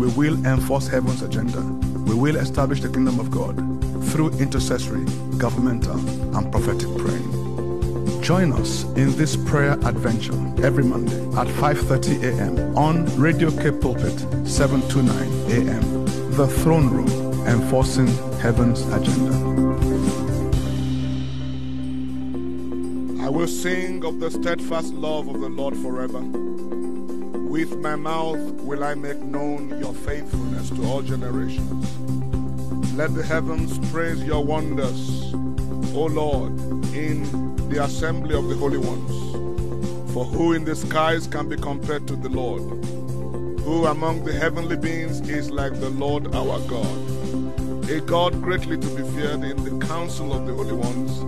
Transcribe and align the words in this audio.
We 0.00 0.08
will 0.12 0.46
enforce 0.46 0.88
heaven's 0.88 1.20
agenda. 1.20 1.60
We 1.60 2.14
will 2.14 2.36
establish 2.36 2.80
the 2.80 2.88
kingdom 2.88 3.20
of 3.20 3.30
God 3.30 3.54
through 4.06 4.30
intercessory, 4.38 5.04
governmental, 5.36 5.98
and 6.34 6.50
prophetic 6.50 6.88
praying. 6.96 8.22
Join 8.22 8.54
us 8.54 8.84
in 8.96 9.14
this 9.18 9.36
prayer 9.36 9.72
adventure 9.84 10.32
every 10.64 10.84
Monday 10.84 11.20
at 11.38 11.48
5:30 11.48 12.22
a.m. 12.30 12.78
on 12.78 13.04
Radio 13.20 13.50
K 13.50 13.70
Pulpit 13.72 14.18
729 14.48 15.68
a.m. 15.68 16.06
The 16.30 16.46
Throne 16.46 16.88
Room, 16.88 17.10
enforcing 17.46 18.08
heaven's 18.38 18.80
agenda. 18.96 19.34
I 23.22 23.28
will 23.28 23.46
sing 23.46 24.02
of 24.06 24.18
the 24.18 24.30
steadfast 24.30 24.94
love 24.94 25.28
of 25.28 25.40
the 25.42 25.50
Lord 25.50 25.76
forever. 25.76 26.49
With 27.50 27.78
my 27.78 27.96
mouth 27.96 28.38
will 28.62 28.84
I 28.84 28.94
make 28.94 29.18
known 29.18 29.76
your 29.80 29.92
faithfulness 29.92 30.70
to 30.70 30.84
all 30.84 31.02
generations. 31.02 31.84
Let 32.94 33.12
the 33.12 33.24
heavens 33.24 33.76
praise 33.90 34.22
your 34.22 34.44
wonders, 34.44 35.34
O 35.92 36.06
Lord, 36.08 36.52
in 36.94 37.24
the 37.68 37.82
assembly 37.82 38.36
of 38.36 38.48
the 38.48 38.54
holy 38.54 38.78
ones. 38.78 40.12
For 40.14 40.24
who 40.24 40.52
in 40.52 40.64
the 40.64 40.76
skies 40.76 41.26
can 41.26 41.48
be 41.48 41.56
compared 41.56 42.06
to 42.06 42.14
the 42.14 42.28
Lord? 42.28 42.62
Who 43.64 43.86
among 43.86 44.22
the 44.24 44.32
heavenly 44.32 44.76
beings 44.76 45.20
is 45.28 45.50
like 45.50 45.72
the 45.80 45.90
Lord 45.90 46.32
our 46.32 46.60
God? 46.68 47.90
A 47.90 48.00
God 48.00 48.40
greatly 48.40 48.78
to 48.78 48.86
be 48.94 49.02
feared 49.10 49.42
in 49.42 49.64
the 49.64 49.84
council 49.84 50.32
of 50.32 50.46
the 50.46 50.54
holy 50.54 50.74
ones, 50.74 51.18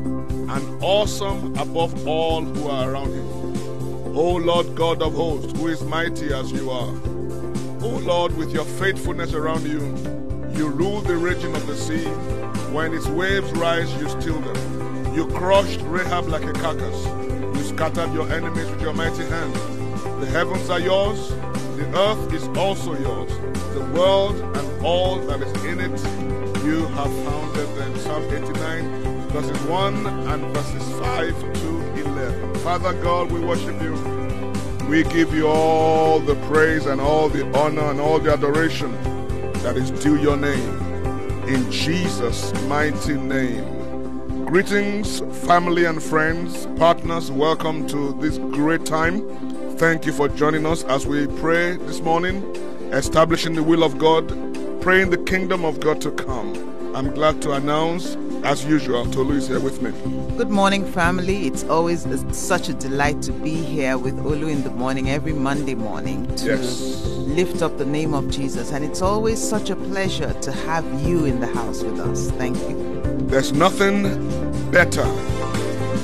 and 0.48 0.84
awesome 0.84 1.58
above 1.58 2.06
all 2.06 2.42
who 2.42 2.68
are 2.68 2.92
around 2.92 3.12
him. 3.12 3.31
O 4.14 4.34
Lord 4.34 4.74
God 4.74 5.00
of 5.00 5.14
hosts, 5.14 5.58
who 5.58 5.68
is 5.68 5.82
mighty 5.84 6.34
as 6.34 6.52
you 6.52 6.70
are. 6.70 6.92
O 7.82 8.00
Lord, 8.04 8.36
with 8.36 8.52
your 8.52 8.66
faithfulness 8.66 9.32
around 9.32 9.66
you, 9.66 9.80
you 10.54 10.68
rule 10.68 11.00
the 11.00 11.16
region 11.16 11.54
of 11.54 11.66
the 11.66 11.74
sea. 11.74 12.04
When 12.74 12.92
its 12.92 13.06
waves 13.06 13.50
rise, 13.52 13.90
you 13.94 14.10
still 14.10 14.38
them. 14.38 15.14
You 15.14 15.28
crushed 15.28 15.80
Rahab 15.84 16.28
like 16.28 16.44
a 16.44 16.52
carcass. 16.52 17.06
You 17.56 17.64
scattered 17.64 18.12
your 18.12 18.30
enemies 18.30 18.70
with 18.70 18.82
your 18.82 18.92
mighty 18.92 19.24
hand. 19.24 19.54
The 20.20 20.26
heavens 20.26 20.68
are 20.68 20.80
yours, 20.80 21.30
the 21.76 21.90
earth 21.96 22.34
is 22.34 22.46
also 22.48 22.92
yours. 22.92 23.32
The 23.72 23.84
world 23.94 24.36
and 24.36 24.84
all 24.84 25.20
that 25.20 25.40
is 25.40 25.64
in 25.64 25.80
it, 25.80 25.98
you 26.66 26.84
have 26.88 27.12
founded 27.24 27.76
them. 27.78 27.98
Psalm 28.00 28.24
89, 28.24 29.28
verses 29.30 29.62
1 29.62 30.06
and 30.06 30.54
verses 30.54 30.98
5 31.00 31.54
to 31.54 31.91
11. 32.22 32.54
Father 32.60 32.92
God, 33.02 33.32
we 33.32 33.40
worship 33.40 33.80
you. 33.82 33.94
We 34.88 35.02
give 35.04 35.34
you 35.34 35.48
all 35.48 36.20
the 36.20 36.36
praise 36.46 36.86
and 36.86 37.00
all 37.00 37.28
the 37.28 37.44
honor 37.56 37.90
and 37.90 38.00
all 38.00 38.18
the 38.18 38.32
adoration 38.32 38.92
that 39.62 39.76
is 39.76 39.90
due 39.90 40.16
your 40.16 40.36
name. 40.36 40.78
In 41.48 41.70
Jesus' 41.70 42.52
mighty 42.68 43.14
name. 43.14 44.44
Greetings, 44.46 45.20
family 45.46 45.84
and 45.84 46.02
friends, 46.02 46.66
partners. 46.78 47.30
Welcome 47.30 47.88
to 47.88 48.12
this 48.20 48.38
great 48.38 48.84
time. 48.84 49.26
Thank 49.76 50.06
you 50.06 50.12
for 50.12 50.28
joining 50.28 50.66
us 50.66 50.84
as 50.84 51.06
we 51.06 51.26
pray 51.26 51.76
this 51.76 52.00
morning, 52.00 52.44
establishing 52.92 53.54
the 53.54 53.62
will 53.62 53.82
of 53.82 53.98
God, 53.98 54.28
praying 54.80 55.10
the 55.10 55.18
kingdom 55.18 55.64
of 55.64 55.80
God 55.80 56.00
to 56.02 56.12
come. 56.12 56.54
I'm 56.94 57.12
glad 57.14 57.40
to 57.42 57.52
announce, 57.52 58.14
as 58.44 58.64
usual, 58.64 59.06
Tolu 59.06 59.34
is 59.34 59.48
here 59.48 59.60
with 59.60 59.80
me. 59.82 59.90
Good 60.36 60.50
morning, 60.50 60.84
family. 60.84 61.46
It's 61.46 61.64
always 61.64 62.04
a, 62.06 62.34
such 62.34 62.68
a 62.68 62.74
delight 62.74 63.22
to 63.22 63.32
be 63.32 63.54
here 63.54 63.96
with 63.98 64.16
Olu 64.18 64.50
in 64.50 64.64
the 64.64 64.70
morning, 64.70 65.10
every 65.10 65.32
Monday 65.32 65.74
morning, 65.74 66.26
to 66.36 66.46
Yes. 66.46 67.04
lift 67.06 67.62
up 67.62 67.78
the 67.78 67.84
name 67.84 68.14
of 68.14 68.28
Jesus. 68.30 68.72
And 68.72 68.84
it's 68.84 69.00
always 69.00 69.38
such 69.40 69.70
a 69.70 69.76
pleasure 69.76 70.32
to 70.32 70.52
have 70.52 70.84
you 71.06 71.24
in 71.24 71.40
the 71.40 71.46
house 71.46 71.82
with 71.82 72.00
us. 72.00 72.30
Thank 72.32 72.56
you. 72.68 73.00
There's 73.28 73.52
nothing 73.52 74.02
better 74.70 75.04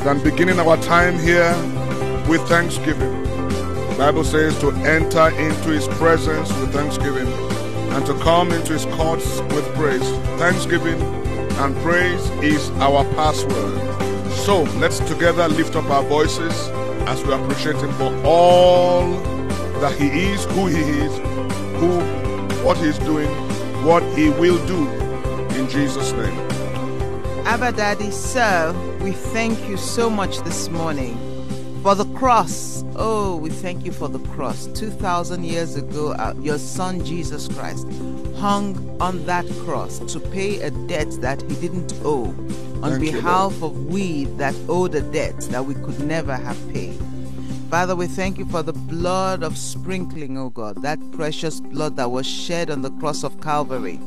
than 0.05 0.23
beginning 0.23 0.61
our 0.61 0.77
time 0.79 1.19
here 1.19 1.53
with 2.29 2.41
thanksgiving. 2.49 3.23
The 3.91 3.97
Bible 3.99 4.23
says 4.25 4.57
to 4.61 4.71
enter 4.71 5.29
into 5.31 5.71
his 5.71 5.89
presence 5.89 6.49
with 6.61 6.73
thanksgiving 6.73 7.27
and 7.27 8.07
to 8.07 8.15
come 8.21 8.53
into 8.53 8.75
his 8.75 8.85
courts 8.97 9.41
with 9.53 9.65
praise. 9.75 10.09
Thanksgiving 10.39 11.01
and 11.59 11.77
praise 11.79 12.31
is 12.43 12.71
our 12.79 13.05
password. 13.15 13.77
So 14.47 14.63
let's 14.79 15.01
together 15.01 15.49
lift 15.49 15.75
up 15.75 15.87
our 15.91 16.05
voices 16.05 16.55
as 17.09 17.23
we 17.25 17.33
appreciate 17.33 17.77
him 17.77 17.93
for 17.95 18.15
all 18.25 19.11
that 19.81 19.95
he 19.99 20.07
is, 20.07 20.45
who 20.47 20.67
he 20.67 20.81
is, 20.81 21.19
who 21.81 22.01
what 22.65 22.77
he's 22.77 22.99
doing, 22.99 23.29
what 23.85 24.03
he 24.17 24.31
will 24.31 24.65
do 24.67 24.89
in 25.57 25.69
Jesus' 25.69 26.13
name. 26.13 26.39
Abba 27.45 27.73
Daddy, 27.73 28.11
sir, 28.11 28.73
we 29.01 29.13
thank 29.13 29.59
you 29.69 29.77
so 29.77 30.09
much 30.09 30.39
this 30.41 30.69
morning 30.69 31.17
for 31.83 31.95
the 31.95 32.05
cross. 32.17 32.85
Oh, 32.95 33.37
we 33.37 33.51
thank 33.51 33.85
you 33.85 33.93
for 33.93 34.09
the 34.09 34.19
cross. 34.31 34.67
2,000 34.75 35.45
years 35.45 35.75
ago, 35.75 36.13
uh, 36.13 36.35
your 36.41 36.59
son 36.59 37.05
Jesus 37.05 37.49
Christ 37.49 37.87
hung 38.39 38.97
on 39.01 39.25
that 39.27 39.47
cross 39.65 39.99
to 40.13 40.21
pay 40.21 40.61
a 40.61 40.71
debt 40.71 41.11
that 41.21 41.43
he 41.43 41.55
didn't 41.57 41.93
owe 42.05 42.27
on 42.83 42.93
Thank 42.93 43.05
you, 43.05 43.13
behalf 43.13 43.63
of 43.63 43.87
we 43.87 44.25
that 44.37 44.55
owed 44.69 44.95
a 44.95 45.01
debt 45.01 45.39
that 45.51 45.65
we 45.65 45.75
could 45.75 45.99
never 46.01 46.37
have 46.37 46.57
paid. 46.73 46.97
Father, 47.69 47.97
we 47.97 48.07
thank 48.07 48.39
you 48.39 48.47
for 48.47 48.63
the 48.63 48.73
blood 48.73 49.43
of 49.43 49.59
sprinkling, 49.59 50.39
oh 50.39 50.51
God, 50.51 50.81
that 50.83 50.99
precious 51.13 51.61
blood 51.61 51.97
that 51.97 52.11
was 52.11 52.27
shed 52.27 52.71
on 52.71 52.83
the 52.83 52.91
cross 52.93 53.25
of 53.25 53.41
Calvary. 53.41 53.99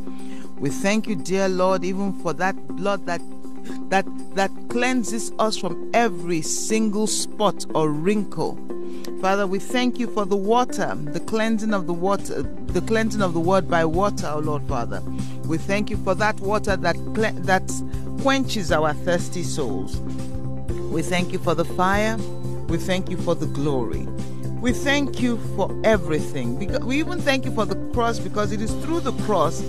We 0.57 0.69
thank 0.69 1.07
you, 1.07 1.15
dear 1.15 1.49
Lord, 1.49 1.83
even 1.83 2.13
for 2.21 2.33
that 2.33 2.55
blood 2.69 3.05
that 3.07 3.21
that 3.89 4.05
that 4.35 4.51
cleanses 4.69 5.31
us 5.39 5.57
from 5.57 5.91
every 5.93 6.41
single 6.41 7.05
spot 7.05 7.65
or 7.75 7.91
wrinkle. 7.91 8.57
Father, 9.21 9.45
we 9.45 9.59
thank 9.59 9.99
you 9.99 10.07
for 10.07 10.25
the 10.25 10.35
water, 10.35 10.95
the 10.95 11.19
cleansing 11.19 11.75
of 11.75 11.85
the 11.85 11.93
water, 11.93 12.41
the 12.41 12.81
cleansing 12.81 13.21
of 13.21 13.35
the 13.35 13.39
word 13.39 13.69
by 13.69 13.85
water, 13.85 14.27
oh 14.27 14.39
Lord 14.39 14.63
Father. 14.63 14.99
We 15.45 15.59
thank 15.59 15.91
you 15.91 15.97
for 15.97 16.15
that 16.15 16.39
water 16.39 16.75
that 16.75 16.95
cle- 17.13 17.39
that 17.43 17.71
quenches 18.23 18.71
our 18.71 18.93
thirsty 18.93 19.43
souls. 19.43 19.97
We 20.91 21.03
thank 21.03 21.31
you 21.31 21.37
for 21.37 21.53
the 21.53 21.65
fire. 21.65 22.17
We 22.67 22.77
thank 22.77 23.11
you 23.11 23.17
for 23.17 23.35
the 23.35 23.45
glory. 23.45 24.07
We 24.59 24.73
thank 24.73 25.21
you 25.21 25.37
for 25.55 25.69
everything. 25.83 26.57
Because 26.57 26.79
we 26.79 26.97
even 26.97 27.19
thank 27.21 27.45
you 27.45 27.51
for 27.51 27.65
the 27.65 27.75
cross 27.93 28.17
because 28.17 28.51
it 28.51 28.59
is 28.59 28.73
through 28.83 29.01
the 29.01 29.13
cross 29.25 29.63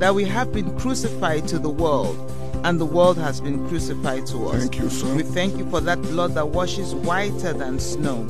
that 0.00 0.16
we 0.16 0.24
have 0.24 0.52
been 0.52 0.76
crucified 0.80 1.46
to 1.48 1.60
the 1.60 1.70
world 1.70 2.16
and 2.64 2.80
the 2.80 2.86
world 2.86 3.18
has 3.18 3.40
been 3.40 3.68
crucified 3.68 4.26
to 4.26 4.48
us. 4.48 4.62
Thank 4.62 4.78
you, 4.80 4.90
sir. 4.90 5.14
We 5.14 5.22
thank 5.22 5.56
you 5.58 5.70
for 5.70 5.80
that 5.82 6.02
blood 6.02 6.34
that 6.34 6.48
washes 6.48 6.92
whiter 6.92 7.52
than 7.52 7.78
snow. 7.78 8.26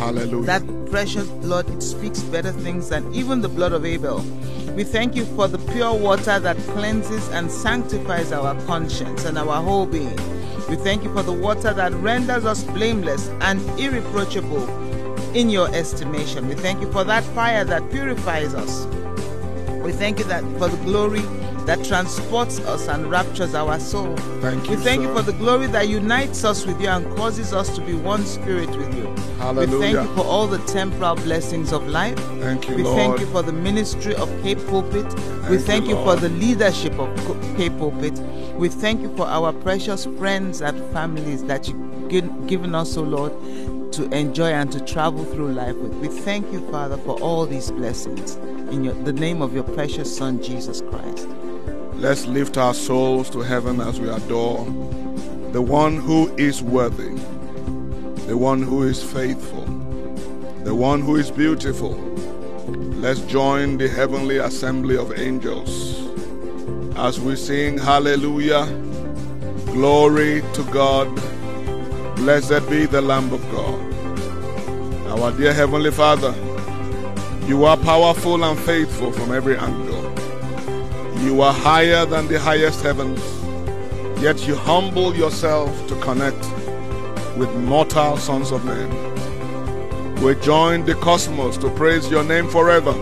Hallelujah. 0.00 0.46
That 0.46 0.90
precious 0.90 1.28
blood, 1.28 1.68
it 1.68 1.82
speaks 1.82 2.20
better 2.22 2.52
things 2.52 2.88
than 2.88 3.12
even 3.12 3.42
the 3.42 3.50
blood 3.50 3.74
of 3.74 3.84
Abel. 3.84 4.20
We 4.74 4.82
thank 4.82 5.14
you 5.14 5.26
for 5.36 5.46
the 5.46 5.58
pure 5.72 5.92
water 5.92 6.40
that 6.40 6.56
cleanses 6.72 7.28
and 7.28 7.50
sanctifies 7.52 8.32
our 8.32 8.58
conscience 8.64 9.26
and 9.26 9.36
our 9.36 9.62
whole 9.62 9.84
being. 9.84 10.16
We 10.70 10.76
thank 10.76 11.04
you 11.04 11.12
for 11.12 11.22
the 11.22 11.34
water 11.34 11.74
that 11.74 11.92
renders 11.92 12.46
us 12.46 12.64
blameless 12.64 13.28
and 13.42 13.60
irreproachable 13.78 14.66
in 15.36 15.50
your 15.50 15.68
estimation. 15.74 16.48
We 16.48 16.54
thank 16.54 16.80
you 16.80 16.90
for 16.92 17.04
that 17.04 17.22
fire 17.34 17.64
that 17.66 17.90
purifies 17.90 18.54
us. 18.54 18.86
We 19.84 19.92
thank 19.92 20.18
you 20.18 20.24
that 20.24 20.42
for 20.58 20.68
the 20.68 20.78
glory 20.78 21.24
that 21.66 21.84
transports 21.84 22.58
us 22.60 22.88
and 22.88 23.10
raptures 23.10 23.54
our 23.54 23.78
soul. 23.78 24.16
Thank 24.40 24.64
you. 24.68 24.76
We 24.76 24.82
thank 24.82 25.02
sir. 25.02 25.08
you 25.08 25.14
for 25.14 25.22
the 25.22 25.32
glory 25.32 25.66
that 25.68 25.88
unites 25.88 26.44
us 26.44 26.66
with 26.66 26.80
you 26.80 26.88
and 26.88 27.06
causes 27.16 27.52
us 27.52 27.74
to 27.76 27.80
be 27.80 27.94
one 27.94 28.24
spirit 28.24 28.70
with 28.70 28.94
you. 28.94 29.08
We 29.54 29.66
thank 29.66 29.94
you 29.94 30.14
for 30.14 30.24
all 30.24 30.46
the 30.46 30.58
temporal 30.66 31.16
blessings 31.16 31.72
of 31.72 31.86
life. 31.88 32.18
Thank 32.40 32.68
you, 32.68 32.76
we 32.76 32.82
Lord. 32.82 32.96
thank 32.96 33.20
you 33.20 33.26
for 33.26 33.42
the 33.42 33.52
ministry 33.52 34.14
of 34.14 34.28
Cape 34.42 34.58
Pulpit. 34.66 35.04
we 35.04 35.56
Thank 35.58 35.62
thank 35.66 35.84
you, 35.86 35.96
you, 35.96 36.04
for 36.04 36.16
the 36.16 36.28
leadership 36.28 36.92
of 36.98 37.14
Cape 37.56 37.76
Pulpit. 37.78 38.18
We 38.54 38.68
thank 38.68 39.00
you 39.00 39.14
for 39.16 39.26
our 39.26 39.52
precious 39.52 40.04
friends 40.04 40.60
and 40.60 40.78
families 40.92 41.44
that 41.44 41.68
you've 41.68 42.08
given 42.46 42.74
us, 42.74 42.96
O 42.96 43.02
Lord, 43.02 43.32
to 43.92 44.08
enjoy 44.10 44.50
and 44.50 44.70
to 44.72 44.80
travel 44.80 45.24
through 45.24 45.52
life 45.52 45.76
with. 45.76 45.94
We 45.94 46.08
thank 46.08 46.52
you, 46.52 46.60
Father, 46.70 46.98
for 46.98 47.18
all 47.20 47.46
these 47.46 47.70
blessings. 47.70 48.38
in 48.70 48.84
your, 48.84 48.94
the 48.94 49.12
name 49.12 49.42
of 49.42 49.52
your 49.52 49.64
precious 49.64 50.16
Son, 50.16 50.42
Jesus 50.42 50.80
Christ. 50.80 51.28
Let's 52.00 52.24
lift 52.24 52.56
our 52.56 52.72
souls 52.72 53.28
to 53.28 53.40
heaven 53.40 53.78
as 53.78 54.00
we 54.00 54.08
adore 54.08 54.64
the 55.52 55.60
one 55.60 55.98
who 55.98 56.34
is 56.36 56.62
worthy, 56.62 57.14
the 58.26 58.38
one 58.38 58.62
who 58.62 58.84
is 58.84 59.02
faithful, 59.02 59.66
the 60.64 60.74
one 60.74 61.02
who 61.02 61.16
is 61.16 61.30
beautiful. 61.30 61.92
Let's 63.02 63.20
join 63.20 63.76
the 63.76 63.86
heavenly 63.86 64.38
assembly 64.38 64.96
of 64.96 65.18
angels 65.18 66.00
as 66.96 67.20
we 67.20 67.36
sing 67.36 67.76
Hallelujah, 67.76 68.64
glory 69.66 70.42
to 70.54 70.62
God, 70.72 71.14
blessed 72.16 72.66
be 72.70 72.86
the 72.86 73.02
Lamb 73.02 73.30
of 73.30 73.42
God. 73.50 73.78
Our 75.20 75.32
dear 75.32 75.52
Heavenly 75.52 75.90
Father, 75.90 76.34
you 77.46 77.66
are 77.66 77.76
powerful 77.76 78.42
and 78.42 78.58
faithful 78.60 79.12
from 79.12 79.32
every 79.32 79.58
angle. 79.58 79.89
You 81.22 81.42
are 81.42 81.52
higher 81.52 82.06
than 82.06 82.28
the 82.28 82.40
highest 82.40 82.82
heavens, 82.82 83.20
yet 84.22 84.46
you 84.48 84.54
humble 84.56 85.14
yourself 85.14 85.70
to 85.88 85.94
connect 86.00 86.40
with 87.36 87.54
mortal 87.56 88.16
sons 88.16 88.50
of 88.50 88.64
men. 88.64 88.88
We 90.22 90.34
join 90.36 90.86
the 90.86 90.94
cosmos 90.94 91.58
to 91.58 91.68
praise 91.70 92.10
your 92.10 92.24
name 92.24 92.48
forever. 92.48 92.94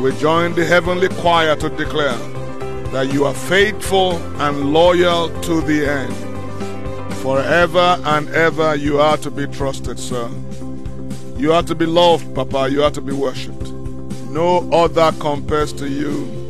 We 0.00 0.10
join 0.18 0.54
the 0.54 0.64
heavenly 0.64 1.08
choir 1.08 1.54
to 1.56 1.68
declare 1.68 2.18
that 2.90 3.12
you 3.12 3.24
are 3.24 3.34
faithful 3.34 4.16
and 4.42 4.72
loyal 4.72 5.28
to 5.42 5.60
the 5.60 5.86
end. 5.88 7.14
Forever 7.22 7.98
and 8.04 8.28
ever 8.30 8.74
you 8.74 9.00
are 9.00 9.16
to 9.18 9.30
be 9.30 9.46
trusted, 9.46 10.00
sir. 10.00 10.28
You 11.36 11.52
are 11.52 11.62
to 11.62 11.76
be 11.76 11.86
loved, 11.86 12.34
Papa. 12.34 12.68
You 12.70 12.82
are 12.82 12.90
to 12.90 13.00
be 13.00 13.12
worshipped. 13.12 13.70
No 14.30 14.68
other 14.72 15.12
compares 15.20 15.72
to 15.74 15.88
you. 15.88 16.43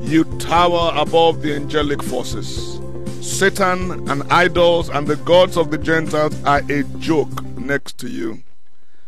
You 0.00 0.24
tower 0.38 0.92
above 0.94 1.42
the 1.42 1.54
angelic 1.54 2.02
forces. 2.02 2.80
Satan 3.20 4.08
and 4.08 4.22
idols 4.32 4.88
and 4.88 5.06
the 5.06 5.16
gods 5.16 5.56
of 5.56 5.70
the 5.70 5.78
Gentiles 5.78 6.36
are 6.44 6.62
a 6.70 6.82
joke 6.98 7.44
next 7.56 7.98
to 7.98 8.08
you. 8.08 8.42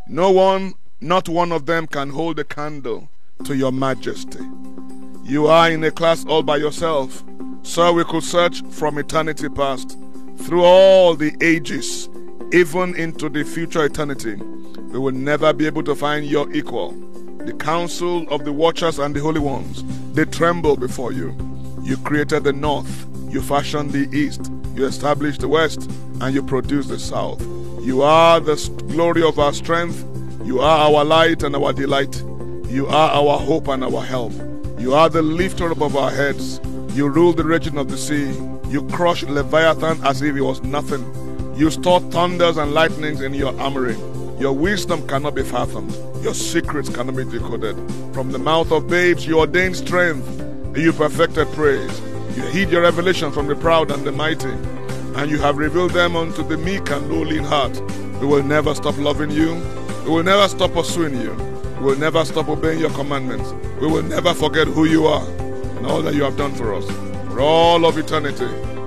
No 0.07 0.31
one, 0.31 0.75
not 1.01 1.29
one 1.29 1.53
of 1.53 1.67
them, 1.67 1.87
can 1.87 2.11
hold 2.11 2.39
a 2.39 2.45
candle 2.45 3.09
to 3.45 3.57
your 3.57 3.73
majesty. 3.73 4.45
You 5.25 5.47
are 5.47 5.71
in 5.71 5.83
a 5.85 5.91
class 5.91 6.25
all 6.27 6.43
by 6.43 6.57
yourself. 6.57 7.25
Sir, 7.63 7.93
we 7.93 8.05
could 8.05 8.25
search 8.25 8.63
from 8.67 8.99
eternity 8.99 9.49
past 9.49 9.99
through 10.39 10.65
all 10.65 11.15
the 11.15 11.35
ages, 11.41 12.09
even 12.53 12.95
into 12.97 13.29
the 13.29 13.45
future 13.45 13.85
eternity 13.85 14.37
we 14.93 14.99
will 14.99 15.13
never 15.13 15.55
be 15.55 15.67
able 15.67 15.83
to 15.83 15.95
find 15.95 16.27
your 16.27 16.53
equal. 16.53 16.93
The 17.47 17.55
council 17.59 18.27
of 18.29 18.45
the 18.45 18.53
watchers 18.53 18.99
and 18.99 19.15
the 19.15 19.21
holy 19.21 19.41
ones, 19.41 19.83
they 20.15 20.25
tremble 20.25 20.77
before 20.77 21.13
you. 21.13 21.35
You 21.83 21.97
created 21.99 22.45
the 22.45 22.53
north, 22.53 23.07
you 23.29 23.43
fashioned 23.43 23.91
the 23.91 24.09
east, 24.17 24.51
you 24.75 24.87
established 24.87 25.41
the 25.41 25.49
west, 25.49 25.91
and 26.21 26.35
you 26.35 26.43
produced 26.43 26.89
the 26.89 26.99
south. 26.99 27.41
You 27.81 28.03
are 28.03 28.39
the 28.39 28.57
glory 28.89 29.23
of 29.23 29.39
our 29.39 29.53
strength, 29.53 30.05
you 30.45 30.61
are 30.61 30.91
our 30.91 31.05
light 31.05 31.43
and 31.43 31.57
our 31.57 31.73
delight, 31.73 32.23
you 32.69 32.87
are 32.87 33.11
our 33.11 33.39
hope 33.39 33.69
and 33.69 33.83
our 33.85 34.03
help. 34.03 34.33
You 34.79 34.95
are 34.95 35.09
the 35.09 35.23
lifter 35.23 35.71
above 35.71 35.95
our 35.95 36.11
heads. 36.11 36.61
You 36.97 37.09
rule 37.09 37.33
the 37.33 37.45
region 37.45 37.79
of 37.79 37.89
the 37.89 37.97
sea. 37.97 38.33
You 38.69 38.87
crush 38.89 39.23
Leviathan 39.23 40.05
as 40.05 40.23
if 40.23 40.35
it 40.35 40.41
was 40.41 40.63
nothing. 40.63 41.05
You 41.57 41.71
store 41.71 42.01
thunders 42.01 42.57
and 42.57 42.73
lightnings 42.73 43.21
in 43.21 43.35
your 43.35 43.57
armory. 43.61 43.95
Your 44.39 44.53
wisdom 44.53 45.07
cannot 45.07 45.35
be 45.35 45.43
fathomed. 45.43 45.93
Your 46.23 46.35
secrets 46.35 46.89
cannot 46.89 47.17
be 47.17 47.25
decoded. 47.25 47.77
From 48.13 48.33
the 48.33 48.39
mouth 48.39 48.73
of 48.73 48.89
babes, 48.89 49.27
you 49.27 49.39
ordained 49.39 49.77
strength. 49.77 50.27
and 50.41 50.77
You 50.77 50.93
perfected 50.93 51.49
praise. 51.53 52.01
You 52.37 52.43
hid 52.45 52.71
your 52.71 52.83
revelation 52.83 53.31
from 53.31 53.47
the 53.47 53.55
proud 53.55 53.91
and 53.91 54.05
the 54.05 54.13
mighty. 54.13 54.51
And 55.17 55.31
you 55.31 55.39
have 55.39 55.59
revealed 55.59 55.93
them 55.93 56.17
unto 56.17 56.43
the 56.43 56.57
meek 56.57 56.91
and 56.91 57.11
lowly 57.11 57.37
in 57.37 57.45
heart. 57.45 57.79
We 58.21 58.27
will 58.27 58.43
never 58.43 58.75
stop 58.75 58.97
loving 58.99 59.31
you. 59.31 59.55
We 60.05 60.11
will 60.11 60.23
never 60.25 60.49
stop 60.49 60.73
pursuing 60.73 61.21
you. 61.21 61.33
We 61.79 61.85
will 61.85 61.99
never 61.99 62.25
stop 62.25 62.49
obeying 62.49 62.81
your 62.81 62.91
commandments. 62.91 63.53
We 63.81 63.87
will 63.87 64.03
never 64.03 64.35
forget 64.35 64.67
who 64.67 64.85
you 64.87 65.07
are 65.07 65.27
and 65.27 65.87
all 65.87 66.03
that 66.03 66.15
you 66.15 66.23
have 66.23 66.37
done 66.37 66.55
for 66.55 66.75
us. 66.75 66.87
For 67.29 67.41
all 67.41 67.85
of 67.85 67.99
eternity, 67.99 68.47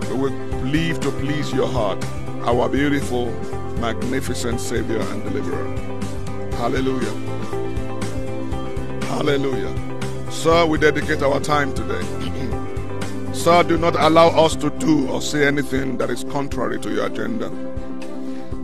we 0.10 0.18
will 0.18 0.32
live 0.66 1.00
to 1.02 1.12
please 1.12 1.54
your 1.54 1.68
heart, 1.68 2.04
our 2.48 2.68
beautiful 2.70 3.28
magnificent 3.80 4.60
Savior 4.60 5.00
and 5.00 5.24
Deliverer. 5.24 5.68
Hallelujah. 6.56 7.12
Hallelujah. 9.08 10.32
Sir, 10.32 10.66
we 10.66 10.78
dedicate 10.78 11.22
our 11.22 11.40
time 11.40 11.74
today. 11.74 12.02
Sir, 13.34 13.64
do 13.64 13.78
not 13.78 13.96
allow 13.96 14.30
us 14.30 14.56
to 14.58 14.70
do 14.72 15.10
or 15.10 15.22
say 15.22 15.46
anything 15.46 15.98
that 15.98 16.10
is 16.10 16.24
contrary 16.26 16.80
to 16.80 16.92
your 16.94 17.06
agenda. 17.08 17.50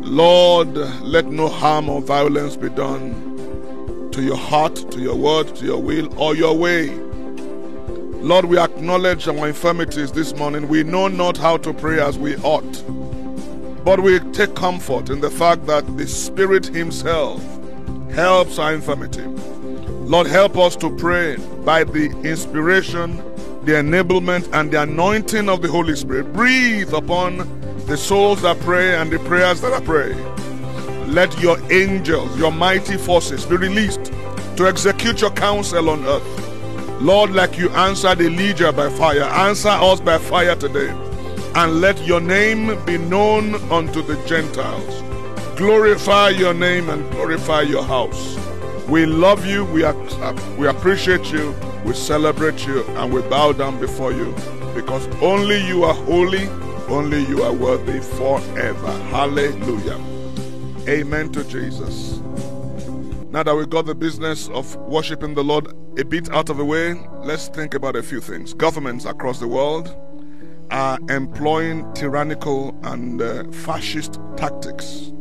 Lord, 0.04 0.76
let 1.04 1.28
no 1.28 1.48
harm 1.48 1.90
or 1.90 2.02
violence 2.02 2.58
be 2.58 2.70
done 2.70 4.10
to 4.12 4.22
your 4.22 4.38
heart, 4.38 4.76
to 4.92 5.00
your 5.00 5.16
word, 5.16 5.56
to 5.56 5.66
your 5.66 5.82
will, 5.82 6.14
or 6.20 6.36
your 6.36 6.58
way. 6.58 6.90
Lord, 8.22 8.46
we 8.46 8.58
acknowledge 8.60 9.28
our 9.28 9.48
infirmities 9.48 10.12
this 10.12 10.36
morning. 10.36 10.68
We 10.68 10.84
know 10.84 11.08
not 11.08 11.38
how 11.38 11.58
to 11.58 11.74
pray 11.74 12.00
as 12.00 12.20
we 12.20 12.36
ought. 12.38 12.84
But 13.84 14.02
we 14.02 14.20
take 14.32 14.54
comfort 14.56 15.10
in 15.10 15.22
the 15.22 15.32
fact 15.32 15.66
that 15.66 15.98
the 15.98 16.08
Spirit 16.08 16.68
Himself 16.68 17.44
helps 18.12 18.60
our 18.60 18.74
infirmity. 18.74 19.24
Lord, 19.24 20.28
help 20.28 20.56
us 20.58 20.76
to 20.78 20.96
pray 20.98 21.38
by 21.66 21.84
the 21.84 22.12
inspiration, 22.24 23.18
the 23.66 23.74
enablement, 23.74 24.48
and 24.54 24.72
the 24.72 24.84
anointing 24.84 25.50
of 25.50 25.64
the 25.64 25.68
Holy 25.68 25.96
Spirit. 25.96 26.32
Breathe 26.32 26.94
upon 26.94 27.38
the 27.88 27.98
souls 27.98 28.44
that 28.44 28.60
pray 28.60 28.96
and 28.96 29.12
the 29.12 29.18
prayers 29.20 29.62
that 29.62 29.74
are 29.74 29.82
prayed. 29.82 30.16
Let 31.08 31.40
your 31.42 31.58
angels, 31.72 32.38
your 32.38 32.52
mighty 32.52 32.98
forces 32.98 33.46
be 33.46 33.58
released 33.58 34.06
to 34.58 34.68
execute 34.68 35.22
your 35.22 35.32
counsel 35.32 35.90
on 35.90 36.06
earth. 36.06 37.02
Lord, 37.02 37.32
like 37.32 37.58
you 37.58 37.70
answered 37.72 38.22
Elijah 38.22 38.72
by 38.72 38.90
fire, 38.90 39.24
answer 39.24 39.70
us 39.70 40.00
by 40.00 40.20
fire 40.20 40.56
today 40.56 40.96
and 41.56 41.82
let 41.82 42.06
your 42.06 42.22
name 42.22 42.84
be 42.86 42.98
known 42.98 43.56
unto 43.72 44.02
the 44.02 44.16
Gentiles. 44.26 45.04
Glorify 45.58 46.30
your 46.30 46.54
name 46.54 46.90
and 46.90 47.10
glorify 47.12 47.62
your 47.62 47.84
house. 47.84 48.38
We 48.88 49.06
love 49.06 49.46
you, 49.46 49.66
we, 49.66 49.84
we 50.58 50.68
appreciate 50.68 51.32
you, 51.32 51.56
we 51.86 51.94
celebrate 51.94 52.66
you, 52.66 52.84
and 52.96 53.14
we 53.14 53.22
bow 53.24 53.52
down 53.52 53.80
before 53.80 54.12
you 54.12 54.34
because 54.74 55.06
only 55.22 55.66
you 55.68 55.84
are 55.84 55.94
holy, 55.94 56.48
only 56.88 57.26
you 57.26 57.44
are 57.44 57.54
worthy 57.54 58.00
forever. 58.00 58.92
Hallelujah. 59.10 60.00
Amen 60.88 61.32
to 61.34 61.44
Jesus. 61.44 62.20
Now 63.30 63.44
that 63.44 63.56
we 63.56 63.66
got 63.66 63.86
the 63.86 63.96
business 63.96 64.50
of 64.50 64.76
worshiping 64.78 65.34
the 65.34 65.44
Lord 65.44 65.68
a 65.98 66.04
bit 66.04 66.30
out 66.32 66.50
of 66.50 66.58
the 66.58 66.66
way, 66.66 66.96
let's 67.24 67.48
think 67.50 67.74
about 67.74 67.96
a 67.96 68.04
few 68.04 68.20
things. 68.20 68.54
Governments 68.54 69.06
across 69.06 69.40
the 69.40 69.48
world, 69.48 69.96
are 70.72 70.98
employing 71.10 71.92
tyrannical 71.94 72.74
and 72.84 73.22
uh, 73.22 73.44
fascist 73.52 74.20
tactics 74.38 75.12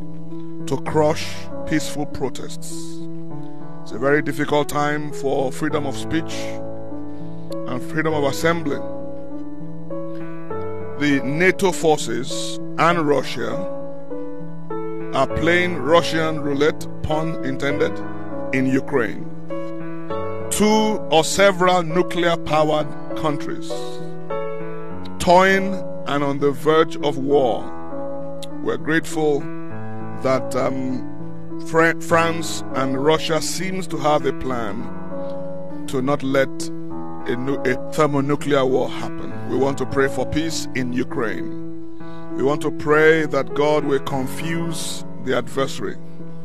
to 0.66 0.80
crush 0.86 1.26
peaceful 1.66 2.06
protests. 2.06 2.72
It's 3.82 3.90
a 3.92 3.98
very 3.98 4.22
difficult 4.22 4.68
time 4.68 5.12
for 5.12 5.50
freedom 5.50 5.86
of 5.86 5.96
speech 5.96 6.32
and 7.66 7.82
freedom 7.82 8.14
of 8.14 8.22
assembly. 8.24 8.78
The 11.00 11.20
NATO 11.24 11.72
forces 11.72 12.60
and 12.78 13.00
Russia 13.00 13.56
are 15.14 15.26
playing 15.26 15.78
Russian 15.78 16.40
roulette, 16.40 16.86
pun 17.02 17.44
intended, 17.44 17.98
in 18.54 18.66
Ukraine. 18.66 19.24
Two 20.50 20.98
or 21.10 21.24
several 21.24 21.82
nuclear 21.82 22.36
powered 22.36 22.86
countries 23.16 23.68
toying 25.20 25.74
and 26.06 26.24
on 26.24 26.38
the 26.38 26.50
verge 26.50 26.96
of 26.96 27.18
war. 27.18 27.62
We're 28.64 28.78
grateful 28.78 29.40
that 30.22 30.56
um, 30.56 31.06
Fr- 31.66 32.00
France 32.00 32.64
and 32.74 33.04
Russia 33.04 33.40
seems 33.40 33.86
to 33.88 33.98
have 33.98 34.24
a 34.24 34.32
plan 34.32 35.86
to 35.88 36.00
not 36.00 36.22
let 36.22 36.48
a, 36.48 37.36
nu- 37.36 37.60
a 37.64 37.92
thermonuclear 37.92 38.64
war 38.64 38.88
happen. 38.88 39.30
We 39.50 39.56
want 39.58 39.76
to 39.78 39.86
pray 39.86 40.08
for 40.08 40.24
peace 40.24 40.66
in 40.74 40.92
Ukraine. 40.92 41.58
We 42.34 42.42
want 42.42 42.62
to 42.62 42.70
pray 42.70 43.26
that 43.26 43.54
God 43.54 43.84
will 43.84 44.00
confuse 44.00 45.04
the 45.24 45.36
adversary. 45.36 45.96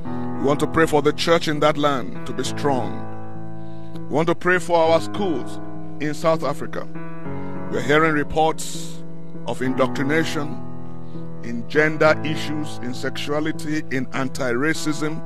We 0.04 0.44
want 0.44 0.60
to 0.60 0.68
pray 0.68 0.86
for 0.86 1.02
the 1.02 1.14
church 1.14 1.48
in 1.48 1.62
that 1.62 1.78
land 1.78 2.28
to 2.28 2.34
be 2.34 2.44
strong. 2.44 2.92
We 4.10 4.16
want 4.16 4.28
to 4.28 4.36
pray 4.36 4.60
for 4.60 4.78
our 4.78 5.00
schools 5.00 5.60
in 6.02 6.14
South 6.14 6.44
Africa. 6.44 6.88
We're 7.76 7.82
hearing 7.82 8.14
reports 8.14 9.04
of 9.48 9.62
indoctrination 9.62 10.58
in 11.44 11.68
gender 11.68 12.18
issues, 12.24 12.78
in 12.78 12.94
sexuality, 12.94 13.84
in 13.92 14.08
anti 14.14 14.54
racism, 14.54 15.22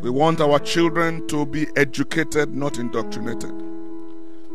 We 0.00 0.10
want 0.10 0.40
our 0.40 0.60
children 0.60 1.26
to 1.26 1.44
be 1.44 1.66
educated, 1.74 2.54
not 2.54 2.78
indoctrinated. 2.78 3.50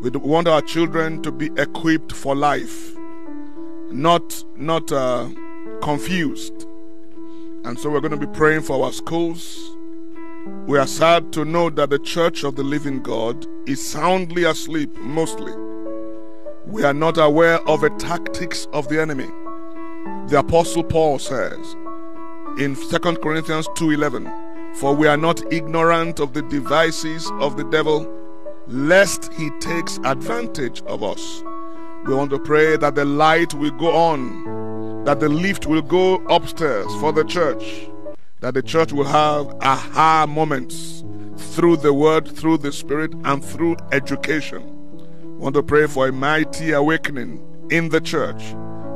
We 0.00 0.08
want 0.08 0.48
our 0.48 0.62
children 0.62 1.22
to 1.24 1.30
be 1.30 1.50
equipped 1.58 2.12
for 2.12 2.34
life, 2.34 2.96
not 3.90 4.42
not 4.56 4.90
uh, 4.90 5.28
confused. 5.82 6.64
And 7.66 7.78
so 7.78 7.90
we're 7.90 8.00
going 8.00 8.18
to 8.18 8.26
be 8.26 8.38
praying 8.38 8.62
for 8.62 8.82
our 8.82 8.92
schools. 8.94 9.70
We 10.66 10.78
are 10.78 10.86
sad 10.86 11.30
to 11.34 11.44
know 11.44 11.68
that 11.68 11.90
the 11.90 11.98
Church 11.98 12.42
of 12.42 12.56
the 12.56 12.62
Living 12.62 13.02
God 13.02 13.46
is 13.66 13.86
soundly 13.86 14.44
asleep 14.44 14.96
mostly. 14.96 15.65
We 16.66 16.82
are 16.82 16.92
not 16.92 17.16
aware 17.16 17.60
of 17.68 17.82
the 17.82 17.90
tactics 17.90 18.66
of 18.72 18.88
the 18.88 19.00
enemy. 19.00 19.28
The 20.26 20.40
apostle 20.40 20.82
Paul 20.82 21.20
says 21.20 21.76
in 22.58 22.74
2 22.74 23.22
Corinthians 23.22 23.68
2:11, 23.76 24.28
"For 24.74 24.92
we 24.92 25.06
are 25.06 25.16
not 25.16 25.40
ignorant 25.52 26.18
of 26.18 26.32
the 26.32 26.42
devices 26.42 27.30
of 27.38 27.56
the 27.56 27.62
devil, 27.62 28.08
lest 28.66 29.32
he 29.34 29.50
takes 29.60 30.00
advantage 30.02 30.82
of 30.88 31.04
us." 31.04 31.44
We 32.04 32.14
want 32.14 32.30
to 32.30 32.38
pray 32.40 32.76
that 32.76 32.96
the 32.96 33.04
light 33.04 33.54
will 33.54 33.70
go 33.70 33.94
on, 33.94 35.04
that 35.04 35.20
the 35.20 35.28
lift 35.28 35.68
will 35.68 35.82
go 35.82 36.20
upstairs 36.28 36.92
for 36.96 37.12
the 37.12 37.22
church, 37.24 37.88
that 38.40 38.54
the 38.54 38.62
church 38.62 38.92
will 38.92 39.04
have 39.04 39.54
aha 39.62 40.26
moments 40.28 41.04
through 41.36 41.76
the 41.76 41.92
word, 41.92 42.26
through 42.26 42.58
the 42.58 42.72
spirit, 42.72 43.14
and 43.24 43.44
through 43.44 43.76
education. 43.92 44.75
Want 45.38 45.54
to 45.54 45.62
pray 45.62 45.86
for 45.86 46.08
a 46.08 46.12
mighty 46.12 46.72
awakening 46.72 47.44
in 47.70 47.90
the 47.90 48.00
church, 48.00 48.42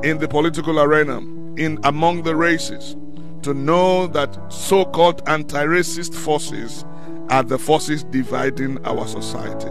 in 0.02 0.16
the 0.16 0.26
political 0.26 0.80
arena, 0.80 1.18
in 1.58 1.78
among 1.84 2.22
the 2.22 2.34
races, 2.34 2.96
to 3.42 3.52
know 3.52 4.06
that 4.06 4.50
so-called 4.50 5.20
anti-racist 5.26 6.14
forces 6.14 6.86
are 7.28 7.42
the 7.42 7.58
forces 7.58 8.04
dividing 8.04 8.82
our 8.86 9.06
society. 9.06 9.68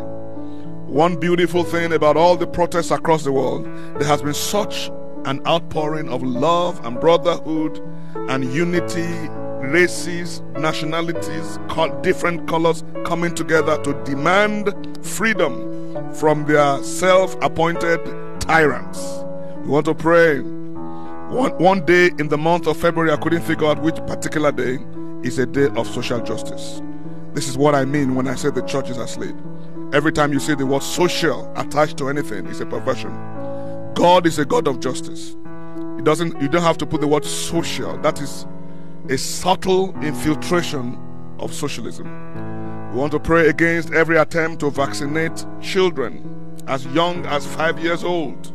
One 0.86 1.20
beautiful 1.20 1.64
thing 1.64 1.92
about 1.92 2.18
all 2.18 2.38
the 2.38 2.46
protests 2.46 2.92
across 2.92 3.24
the 3.24 3.32
world, 3.32 3.66
there 3.96 4.08
has 4.08 4.22
been 4.22 4.36
such 4.36 4.92
an 5.26 5.42
outpouring 5.48 6.08
of 6.10 6.22
love 6.22 6.86
and 6.86 7.00
brotherhood 7.00 7.80
and 8.30 8.46
unity, 8.54 9.28
races, 9.68 10.42
nationalities, 10.52 11.58
different 12.04 12.48
colors 12.48 12.84
coming 13.06 13.34
together 13.34 13.82
to 13.82 13.94
demand 14.04 14.72
freedom 15.04 15.69
from 16.14 16.46
their 16.46 16.82
self 16.84 17.36
appointed 17.42 18.00
tyrants. 18.42 19.24
We 19.64 19.70
want 19.70 19.86
to 19.86 19.94
pray. 19.94 20.40
One, 20.40 21.52
one 21.60 21.86
day 21.86 22.12
in 22.18 22.30
the 22.30 22.38
month 22.38 22.66
of 22.66 22.78
February, 22.78 23.12
I 23.12 23.18
couldn't 23.18 23.44
figure 23.44 23.68
out 23.68 23.82
which 23.82 23.98
particular 24.08 24.52
day 24.52 24.80
is 25.24 25.38
a 25.38 25.46
day 25.46 25.68
of 25.76 25.88
social 25.88 26.20
justice. 26.22 26.82
This 27.34 27.48
is 27.48 27.58
what 27.58 27.76
I 27.76 27.86
mean 27.86 28.16
when 28.16 28.28
I 28.28 28.36
say 28.36 28.50
the 28.50 28.64
church 28.64 28.90
is 28.90 28.98
asleep. 28.98 29.36
Every 29.94 30.12
time 30.12 30.34
you 30.34 30.40
see 30.40 30.56
the 30.56 30.66
word 30.66 30.82
social 30.84 31.52
attached 31.56 31.98
to 31.98 32.10
anything, 32.10 32.48
it's 32.48 32.60
a 32.60 32.66
perversion. 32.66 33.12
God 33.94 34.26
is 34.26 34.40
a 34.40 34.46
God 34.46 34.68
of 34.68 34.80
justice. 34.80 35.36
It 35.98 36.04
doesn't 36.04 36.42
you 36.42 36.48
don't 36.48 36.64
have 36.64 36.78
to 36.80 36.86
put 36.86 37.02
the 37.02 37.08
word 37.08 37.26
social. 37.26 37.98
That 37.98 38.22
is 38.22 38.46
a 39.10 39.18
subtle 39.18 39.94
infiltration 40.02 40.98
of 41.40 41.54
socialism. 41.54 42.08
We 42.90 42.96
want 42.96 43.12
to 43.12 43.20
pray 43.20 43.50
against 43.50 43.94
every 43.94 44.18
attempt 44.18 44.62
to 44.62 44.72
vaccinate 44.72 45.46
children 45.62 46.56
as 46.68 46.88
young 46.88 47.24
as 47.28 47.46
five 47.46 47.78
years 47.80 48.04
old. 48.04 48.52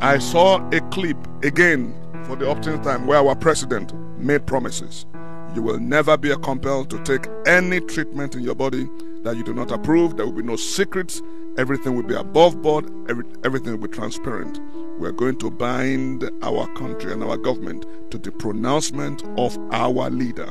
I 0.00 0.18
saw 0.18 0.68
a 0.70 0.80
clip 0.90 1.16
again 1.44 1.94
for 2.24 2.34
the 2.34 2.50
opportunity 2.50 2.82
time 2.82 3.06
where 3.06 3.18
our 3.18 3.36
president 3.36 3.94
made 4.18 4.44
promises. 4.46 5.06
You 5.54 5.62
will 5.62 5.78
never 5.78 6.16
be 6.16 6.34
compelled 6.42 6.90
to 6.90 6.98
take 7.04 7.28
any 7.46 7.80
treatment 7.80 8.34
in 8.34 8.42
your 8.42 8.56
body 8.56 8.88
that 9.22 9.36
you 9.36 9.44
do 9.44 9.54
not 9.54 9.70
approve. 9.70 10.16
There 10.16 10.26
will 10.26 10.32
be 10.32 10.42
no 10.42 10.56
secrets. 10.56 11.22
Everything 11.56 11.96
will 11.96 12.02
be 12.02 12.14
above 12.14 12.60
board. 12.60 12.90
Every, 13.08 13.24
everything 13.44 13.70
will 13.72 13.88
be 13.88 13.94
transparent. 13.96 14.60
We're 14.98 15.12
going 15.12 15.38
to 15.38 15.50
bind 15.50 16.28
our 16.42 16.66
country 16.74 17.12
and 17.12 17.22
our 17.22 17.36
government 17.36 17.86
to 18.10 18.18
the 18.18 18.32
pronouncement 18.32 19.22
of 19.38 19.56
our 19.72 20.10
leader, 20.10 20.50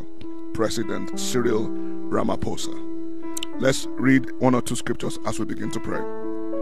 President 0.57 1.19
Cyril 1.19 1.67
Ramaphosa. 2.09 2.73
Let's 3.59 3.85
read 3.91 4.31
one 4.39 4.55
or 4.55 4.61
two 4.63 4.75
scriptures 4.75 5.19
as 5.27 5.37
we 5.37 5.45
begin 5.45 5.69
to 5.69 5.79
pray. 5.79 6.01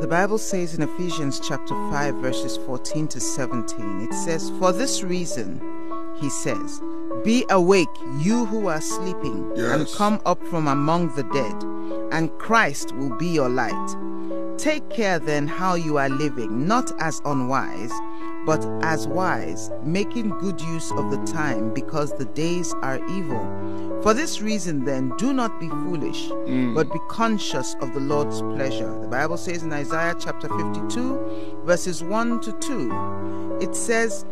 The 0.01 0.07
Bible 0.09 0.37
says 0.37 0.75
in 0.75 0.81
Ephesians 0.81 1.39
chapter 1.39 1.73
5, 1.91 2.15
verses 2.15 2.57
14 2.57 3.07
to 3.07 3.21
17, 3.21 4.01
it 4.01 4.13
says, 4.13 4.51
For 4.59 4.73
this 4.73 5.01
reason, 5.01 5.61
he 6.19 6.29
says, 6.29 6.81
Be 7.23 7.45
awake, 7.49 7.87
you 8.19 8.43
who 8.47 8.67
are 8.67 8.81
sleeping, 8.81 9.49
yes. 9.55 9.71
and 9.71 9.87
come 9.97 10.19
up 10.25 10.45
from 10.47 10.67
among 10.67 11.15
the 11.15 11.23
dead 11.23 11.55
and 12.11 12.29
Christ 12.37 12.93
will 12.95 13.15
be 13.15 13.27
your 13.27 13.47
light. 13.47 13.71
Take 14.57 14.89
care 14.89 15.19
then 15.19 15.47
how 15.47 15.75
you 15.75 15.97
are 15.97 16.09
living, 16.09 16.65
not 16.67 16.91
as 17.01 17.21
unwise, 17.25 17.91
but 18.45 18.65
as 18.83 19.07
wise, 19.07 19.69
making 19.83 20.29
good 20.39 20.61
use 20.61 20.91
of 20.91 21.11
the 21.11 21.21
time, 21.25 21.73
because 21.73 22.13
the 22.17 22.25
days 22.25 22.73
are 22.81 22.99
evil. 23.09 24.01
For 24.01 24.13
this 24.13 24.41
reason, 24.41 24.85
then, 24.85 25.13
do 25.17 25.33
not 25.33 25.59
be 25.59 25.67
foolish, 25.67 26.29
Mm. 26.29 26.75
but 26.75 26.91
be 26.93 26.99
conscious 27.09 27.75
of 27.81 27.93
the 27.93 27.99
Lord's 27.99 28.41
pleasure. 28.41 28.91
The 29.01 29.07
Bible 29.07 29.37
says 29.37 29.63
in 29.63 29.73
Isaiah 29.73 30.15
chapter 30.17 30.47
52, 30.47 31.61
verses 31.65 32.03
1 32.03 32.39
to 32.41 32.51
2, 32.53 33.57
it 33.61 33.75
says, 33.75 34.25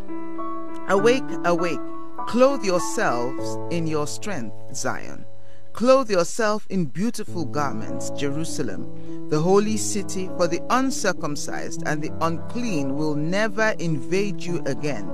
Awake, 0.89 1.23
awake, 1.45 1.79
clothe 2.27 2.63
yourselves 2.63 3.57
in 3.71 3.87
your 3.87 4.05
strength, 4.07 4.55
Zion. 4.75 5.25
Clothe 5.73 6.11
yourself 6.11 6.67
in 6.69 6.85
beautiful 6.85 7.45
garments, 7.45 8.11
Jerusalem, 8.11 9.27
the 9.29 9.39
holy 9.39 9.75
city, 9.75 10.29
for 10.37 10.47
the 10.47 10.61
uncircumcised 10.69 11.81
and 11.87 11.99
the 11.99 12.11
unclean 12.21 12.95
will 12.95 13.15
never 13.15 13.73
invade 13.79 14.43
you 14.43 14.61
again. 14.67 15.11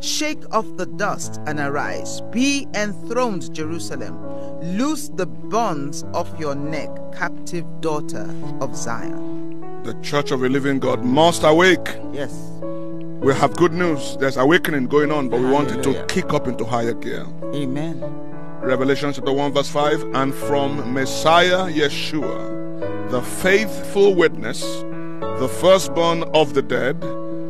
Shake 0.00 0.42
off 0.50 0.64
the 0.76 0.86
dust 0.86 1.38
and 1.46 1.60
arise. 1.60 2.22
Be 2.30 2.66
enthroned, 2.74 3.52
Jerusalem. 3.54 4.18
Loose 4.78 5.10
the 5.10 5.26
bonds 5.26 6.04
of 6.14 6.40
your 6.40 6.54
neck, 6.54 6.88
captive 7.14 7.66
daughter 7.82 8.34
of 8.62 8.74
Zion. 8.74 9.82
The 9.82 9.92
church 10.00 10.30
of 10.30 10.42
a 10.42 10.48
living 10.48 10.78
God 10.78 11.04
must 11.04 11.42
awake. 11.42 11.98
Yes. 12.12 12.32
We 13.20 13.34
have 13.34 13.54
good 13.56 13.74
news. 13.74 14.16
There's 14.16 14.38
awakening 14.38 14.86
going 14.86 15.12
on, 15.12 15.28
but 15.28 15.40
we 15.40 15.50
want 15.50 15.70
it 15.70 15.82
to 15.82 16.06
kick 16.06 16.32
up 16.32 16.48
into 16.48 16.64
higher 16.64 16.94
gear. 16.94 17.26
Amen. 17.52 18.00
Revelation 18.60 19.12
chapter 19.12 19.32
1, 19.32 19.52
verse 19.52 19.68
5 19.68 20.14
And 20.14 20.34
from 20.34 20.92
Messiah 20.92 21.70
Yeshua, 21.70 23.10
the 23.10 23.22
faithful 23.22 24.14
witness, 24.16 24.60
the 24.60 25.48
firstborn 25.60 26.24
of 26.34 26.54
the 26.54 26.62
dead, 26.62 27.02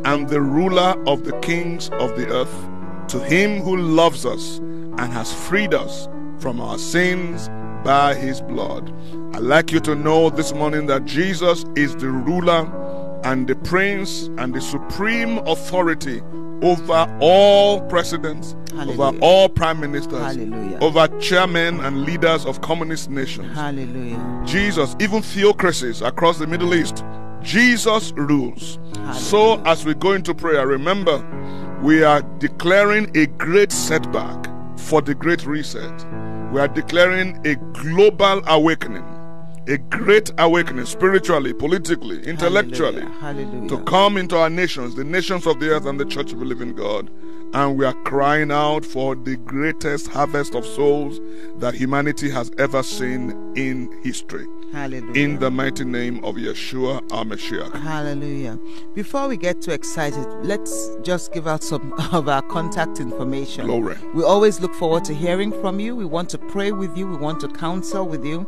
and 0.04 0.28
the 0.28 0.40
ruler 0.40 0.94
of 1.06 1.24
the 1.24 1.32
kings 1.40 1.88
of 1.94 2.14
the 2.16 2.28
earth, 2.28 3.08
to 3.08 3.18
him 3.24 3.60
who 3.62 3.76
loves 3.78 4.26
us 4.26 4.58
and 4.58 5.12
has 5.12 5.32
freed 5.32 5.72
us 5.72 6.08
from 6.38 6.60
our 6.60 6.76
sins 6.78 7.48
by 7.82 8.14
his 8.14 8.42
blood. 8.42 8.92
I'd 9.34 9.42
like 9.42 9.72
you 9.72 9.80
to 9.80 9.94
know 9.94 10.28
this 10.28 10.52
morning 10.52 10.86
that 10.86 11.06
Jesus 11.06 11.64
is 11.74 11.96
the 11.96 12.10
ruler 12.10 12.70
and 13.24 13.48
the 13.48 13.56
prince 13.56 14.26
and 14.36 14.54
the 14.54 14.60
supreme 14.60 15.38
authority 15.38 16.20
over 16.62 17.18
all 17.20 17.80
presidents, 17.82 18.54
over 18.74 19.16
all 19.20 19.48
prime 19.48 19.80
ministers, 19.80 20.18
Hallelujah. 20.18 20.78
over 20.80 21.08
chairmen 21.20 21.80
and 21.80 22.02
leaders 22.04 22.44
of 22.46 22.60
communist 22.60 23.10
nations. 23.10 23.54
Hallelujah. 23.54 24.42
Jesus, 24.44 24.96
even 25.00 25.22
theocracies 25.22 26.02
across 26.02 26.38
the 26.38 26.46
Middle 26.46 26.74
East, 26.74 27.04
Jesus 27.42 28.12
rules. 28.16 28.78
So, 29.14 29.62
as 29.62 29.84
we 29.84 29.94
go 29.94 30.12
into 30.12 30.34
prayer, 30.34 30.66
remember 30.66 31.24
we 31.82 32.02
are 32.02 32.22
declaring 32.38 33.16
a 33.16 33.26
great 33.26 33.70
setback 33.72 34.46
for 34.78 35.00
the 35.00 35.14
great 35.14 35.46
reset. 35.46 35.92
We 36.52 36.60
are 36.60 36.68
declaring 36.68 37.40
a 37.46 37.54
global 37.72 38.42
awakening, 38.48 39.04
a 39.68 39.78
great 39.78 40.30
awakening 40.38 40.86
spiritually, 40.86 41.52
politically, 41.52 42.22
intellectually, 42.24 43.02
Hallelujah. 43.02 43.20
Hallelujah. 43.20 43.68
to 43.68 43.82
come 43.84 44.16
into 44.16 44.36
our 44.36 44.50
nations, 44.50 44.94
the 44.94 45.04
nations 45.04 45.46
of 45.46 45.60
the 45.60 45.70
earth, 45.70 45.84
and 45.84 46.00
the 46.00 46.06
church 46.06 46.32
of 46.32 46.38
the 46.38 46.44
living 46.44 46.74
God. 46.74 47.10
And 47.54 47.78
we 47.78 47.86
are 47.86 47.94
crying 48.04 48.50
out 48.50 48.84
for 48.84 49.14
the 49.14 49.36
greatest 49.36 50.08
harvest 50.08 50.54
of 50.54 50.66
souls 50.66 51.18
that 51.60 51.74
humanity 51.74 52.28
has 52.30 52.50
ever 52.58 52.82
seen 52.82 53.30
in 53.56 53.90
history. 54.02 54.46
Hallelujah. 54.72 55.24
In 55.24 55.38
the 55.38 55.50
mighty 55.50 55.84
name 55.84 56.22
of 56.24 56.34
Yeshua, 56.34 57.00
our. 57.10 57.74
Hallelujah. 57.78 58.58
Before 58.94 59.28
we 59.28 59.38
get 59.38 59.62
too 59.62 59.70
excited, 59.70 60.26
let's 60.42 60.90
just 61.02 61.32
give 61.32 61.46
out 61.46 61.62
some 61.62 61.92
of 62.12 62.28
our 62.28 62.42
contact 62.42 63.00
information. 63.00 63.64
Glory. 63.64 63.96
We 64.14 64.22
always 64.24 64.60
look 64.60 64.74
forward 64.74 65.04
to 65.06 65.14
hearing 65.14 65.52
from 65.62 65.80
you. 65.80 65.96
We 65.96 66.04
want 66.04 66.28
to 66.30 66.38
pray 66.38 66.72
with 66.72 66.98
you. 66.98 67.06
We 67.06 67.16
want 67.16 67.40
to 67.40 67.48
counsel 67.48 68.06
with 68.06 68.26
you. 68.26 68.46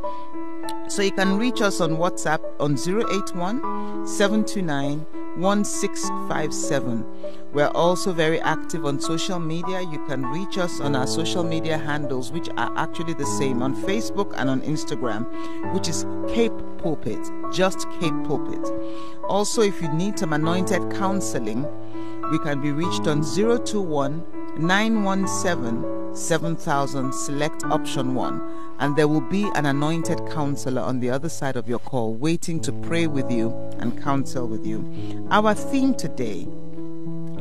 So 0.90 1.02
you 1.02 1.12
can 1.12 1.38
reach 1.38 1.60
us 1.60 1.80
on 1.80 1.98
WhatsApp 1.98 2.40
on 2.58 2.72
081 2.72 4.08
729 4.08 5.06
1657. 5.36 7.06
We're 7.52 7.68
also 7.68 8.12
very 8.12 8.40
active 8.40 8.84
on 8.84 8.98
social 8.98 9.38
media. 9.38 9.82
You 9.82 10.04
can 10.06 10.26
reach 10.26 10.58
us 10.58 10.80
on 10.80 10.96
our 10.96 11.06
social 11.06 11.44
media 11.44 11.78
handles, 11.78 12.32
which 12.32 12.48
are 12.56 12.76
actually 12.76 13.14
the 13.14 13.24
same 13.24 13.62
on 13.62 13.76
Facebook 13.84 14.34
and 14.36 14.50
on 14.50 14.62
Instagram, 14.62 15.26
which 15.72 15.86
is 15.88 16.04
Cape 16.34 16.58
Pulpit, 16.78 17.20
just 17.52 17.88
Cape 18.00 18.24
Pulpit. 18.24 18.68
Also, 19.28 19.62
if 19.62 19.80
you 19.80 19.88
need 19.92 20.18
some 20.18 20.32
anointed 20.32 20.92
counseling, 20.94 21.68
we 22.32 22.38
can 22.40 22.60
be 22.60 22.72
reached 22.72 23.06
on 23.06 23.22
021 23.22 24.24
917 24.58 26.00
7000, 26.16 27.14
select 27.14 27.64
option 27.66 28.14
1, 28.16 28.69
and 28.80 28.96
there 28.96 29.06
will 29.06 29.20
be 29.20 29.44
an 29.54 29.66
anointed 29.66 30.18
counselor 30.30 30.80
on 30.80 31.00
the 31.00 31.10
other 31.10 31.28
side 31.28 31.54
of 31.54 31.68
your 31.68 31.78
call 31.80 32.14
waiting 32.14 32.58
to 32.60 32.72
pray 32.72 33.06
with 33.06 33.30
you 33.30 33.50
and 33.78 34.02
counsel 34.02 34.48
with 34.48 34.66
you. 34.66 35.28
Our 35.30 35.54
theme 35.54 35.94
today 35.94 36.48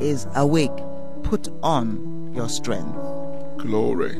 is 0.02 0.28
Awake, 0.36 0.78
put 1.24 1.48
on 1.64 2.32
your 2.36 2.50
strength. 2.50 2.94
Glory. 3.58 4.16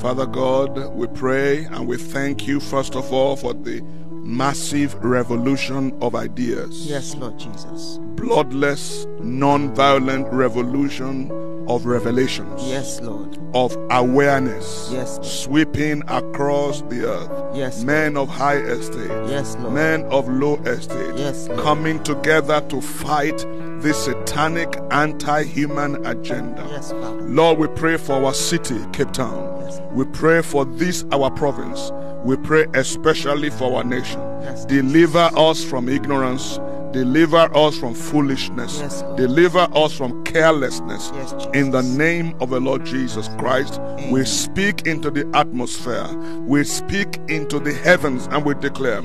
Father 0.00 0.26
God, 0.26 0.94
we 0.94 1.08
pray 1.08 1.64
and 1.64 1.86
we 1.86 1.96
thank 1.96 2.46
you, 2.46 2.60
first 2.60 2.94
of 2.94 3.12
all, 3.12 3.36
for 3.36 3.52
the 3.52 3.80
massive 4.10 4.94
revolution 5.04 5.96
of 6.00 6.14
ideas. 6.14 6.86
Yes, 6.86 7.14
Lord 7.16 7.38
Jesus. 7.38 7.98
Bloodless, 8.16 9.06
non 9.20 9.74
violent 9.74 10.26
revolution 10.32 11.28
of 11.68 11.86
revelations. 11.86 12.62
Yes, 12.64 13.00
Lord. 13.00 13.38
Of 13.54 13.76
awareness. 13.90 14.88
Yes, 14.92 15.16
Lord. 15.16 15.26
Sweeping 15.26 16.02
across 16.08 16.82
the 16.82 17.08
earth. 17.08 17.56
Yes, 17.56 17.76
Lord. 17.76 17.86
Men 17.86 18.16
of 18.16 18.28
high 18.28 18.56
estate. 18.56 19.10
Yes, 19.28 19.56
Lord. 19.56 19.74
Men 19.74 20.04
of 20.04 20.28
low 20.28 20.56
estate. 20.64 21.16
Yes, 21.16 21.48
Lord. 21.48 21.60
Coming 21.60 22.02
together 22.02 22.60
to 22.68 22.80
fight 22.80 23.38
this 23.80 24.04
satanic 24.04 24.76
anti 24.90 25.44
human 25.44 26.04
agenda. 26.06 26.66
Yes, 26.70 26.90
Father. 26.90 27.22
Lord, 27.22 27.58
we 27.58 27.68
pray 27.68 27.96
for 27.96 28.14
our 28.14 28.34
city, 28.34 28.78
Cape 28.92 29.12
Town. 29.12 29.60
Yes. 29.60 29.80
We 29.92 30.04
pray 30.06 30.42
for 30.42 30.64
this, 30.64 31.04
our 31.12 31.30
province. 31.30 31.90
We 32.24 32.36
pray 32.38 32.66
especially 32.74 33.50
for 33.50 33.76
our 33.76 33.84
nation. 33.84 34.20
Yes. 34.40 34.64
Deliver 34.64 35.30
us 35.36 35.62
from 35.62 35.88
ignorance. 35.88 36.58
Deliver 36.94 37.50
us 37.56 37.76
from 37.76 37.92
foolishness. 37.92 38.78
Yes, 38.78 39.02
Deliver 39.16 39.66
us 39.74 39.92
from 39.92 40.22
carelessness. 40.22 41.10
Yes, 41.12 41.34
In 41.52 41.72
the 41.72 41.82
name 41.82 42.36
of 42.40 42.50
the 42.50 42.60
Lord 42.60 42.86
Jesus 42.86 43.28
Christ, 43.36 43.80
we 44.10 44.24
speak 44.24 44.86
into 44.86 45.10
the 45.10 45.28
atmosphere. 45.34 46.06
We 46.46 46.62
speak 46.62 47.18
into 47.28 47.58
the 47.58 47.72
heavens 47.72 48.28
and 48.30 48.44
we 48.44 48.54
declare 48.54 49.02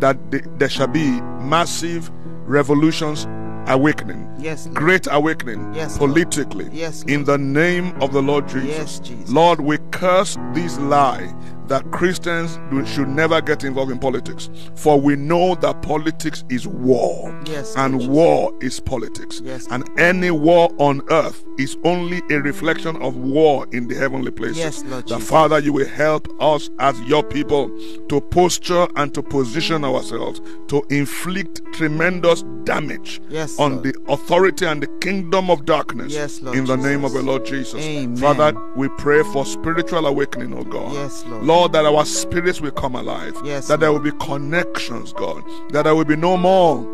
that 0.00 0.30
the- 0.30 0.42
there 0.58 0.68
shall 0.68 0.86
be 0.88 1.18
massive 1.40 2.10
revolutions 2.46 3.26
awakening. 3.68 4.28
Yes, 4.38 4.66
Lord. 4.66 4.76
Great 4.76 5.06
awakening 5.10 5.72
Yes, 5.74 5.96
politically. 5.96 6.68
Yes, 6.72 7.04
In 7.04 7.24
the 7.24 7.38
name 7.38 7.94
of 8.02 8.12
the 8.12 8.20
Lord 8.20 8.48
Jesus. 8.48 8.68
Yes, 8.68 8.98
Jesus. 8.98 9.30
Lord, 9.30 9.60
we 9.62 9.78
curse 9.92 10.36
this 10.52 10.78
lie 10.78 11.32
that 11.70 11.88
Christians 11.92 12.58
do- 12.70 12.84
should 12.84 13.08
never 13.08 13.40
get 13.40 13.62
involved 13.64 13.92
in 13.92 13.98
politics. 13.98 14.50
For 14.74 15.00
we 15.00 15.14
know 15.16 15.54
that 15.56 15.80
politics 15.82 16.42
is 16.50 16.66
war. 16.66 17.32
Yes, 17.46 17.74
And 17.76 17.94
Jesus. 18.00 18.08
war 18.08 18.52
is 18.60 18.80
politics. 18.80 19.40
Yes. 19.44 19.66
And 19.70 19.88
any 19.98 20.32
war 20.32 20.68
on 20.78 21.00
earth 21.10 21.44
is 21.58 21.76
only 21.84 22.20
a 22.30 22.40
reflection 22.40 22.96
of 22.96 23.16
war 23.16 23.66
in 23.70 23.86
the 23.86 23.94
heavenly 23.94 24.32
places. 24.32 24.58
Yes, 24.58 24.84
Lord 24.84 25.04
the 25.06 25.14
Jesus. 25.16 25.30
Father, 25.30 25.60
you 25.60 25.72
will 25.72 25.86
help 25.88 26.28
us 26.42 26.68
as 26.80 27.00
your 27.02 27.22
people 27.22 27.70
to 28.08 28.20
posture 28.20 28.88
and 28.96 29.14
to 29.14 29.22
position 29.22 29.84
ourselves 29.84 30.40
to 30.68 30.82
inflict 30.90 31.60
tremendous 31.72 32.42
damage 32.64 33.20
Yes, 33.28 33.58
on 33.60 33.72
Lord. 33.74 33.84
the 33.84 33.94
authority 34.08 34.66
and 34.66 34.82
the 34.82 34.88
kingdom 35.00 35.50
of 35.50 35.64
darkness. 35.66 36.12
Yes, 36.12 36.42
Lord 36.42 36.56
in 36.56 36.64
the 36.64 36.76
name 36.76 37.04
of 37.04 37.12
the 37.12 37.22
Lord 37.22 37.46
Jesus. 37.46 37.80
Amen. 37.80 38.16
Father, 38.16 38.52
we 38.74 38.88
pray 38.98 39.22
for 39.32 39.46
spiritual 39.46 40.06
awakening, 40.06 40.52
oh 40.58 40.64
God. 40.64 40.92
Yes, 40.94 41.24
Lord. 41.26 41.44
Lord, 41.44 41.59
that 41.68 41.84
our 41.84 42.04
spirits 42.04 42.60
will 42.60 42.70
come 42.70 42.94
alive. 42.94 43.36
Yes, 43.44 43.68
that 43.68 43.80
there 43.80 43.92
will 43.92 44.00
be 44.00 44.12
connections, 44.12 45.12
God. 45.12 45.44
That 45.70 45.82
there 45.82 45.94
will 45.94 46.04
be 46.04 46.16
no 46.16 46.36
more 46.36 46.84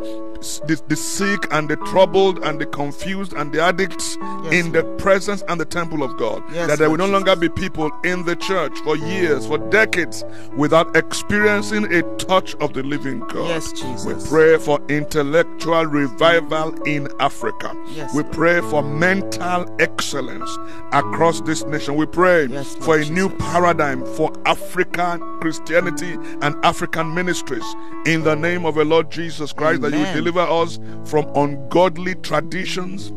the, 0.41 0.81
the 0.89 0.97
sick 0.97 1.47
and 1.53 1.69
the 1.69 1.77
troubled 1.77 2.39
and 2.45 2.61
the 2.61 2.67
confused 2.67 3.33
and 3.35 3.53
the 3.53 3.63
addicts 3.63 4.17
Yes, 4.45 4.53
in 4.65 4.73
the 4.73 4.83
presence 4.99 5.43
and 5.49 5.61
the 5.61 5.65
temple 5.65 6.03
of 6.03 6.17
God. 6.17 6.43
Yes, 6.53 6.69
that 6.69 6.79
there 6.79 6.89
will 6.91 6.97
Lord 6.99 7.11
no 7.11 7.19
Jesus. 7.19 7.27
longer 7.29 7.41
be 7.41 7.49
people 7.49 7.91
in 8.05 8.25
the 8.25 8.37
church 8.37 8.73
for 8.85 8.97
years, 8.97 9.47
for 9.47 9.59
decades, 9.59 10.25
without 10.57 10.97
experiencing 10.97 11.93
a 11.93 12.03
touch 12.17 12.55
of 12.57 12.73
the 12.73 12.83
living 12.83 13.21
God. 13.21 13.49
Yes, 13.49 14.05
We 14.05 14.15
pray 14.29 14.59
for 14.59 14.81
intellectual 14.89 15.87
revival 15.87 16.75
in 16.85 17.09
Africa. 17.21 17.75
Yes, 17.89 18.15
we 18.15 18.23
Lord. 18.23 18.35
pray 18.35 18.61
for 18.63 18.83
mental 18.83 19.67
excellence 19.81 20.51
across 20.93 21.41
this 21.43 21.65
nation. 21.65 21.97
We 21.97 22.07
pray 22.07 22.47
Yes, 22.47 22.75
Lord 22.75 22.85
for 22.85 22.99
a 22.99 23.05
new 23.11 23.29
Jesus. 23.31 23.53
paradigm 23.53 24.05
for 24.15 24.33
African 24.47 25.21
Christianity 25.41 26.13
and 26.43 26.55
African 26.65 27.15
ministries. 27.15 27.65
In 28.07 28.23
the 28.23 28.35
name 28.37 28.65
of 28.65 28.77
the 28.77 28.85
Lord 28.85 29.11
Jesus 29.11 29.53
Christ, 29.53 29.83
that 29.83 29.93
you 29.93 29.99
will 29.99 30.07
Amen. 30.07 30.25
Deliver 30.27 30.51
us 30.51 30.81
from 31.05 31.25
ungodly 31.37 32.15
traditions 32.17 33.13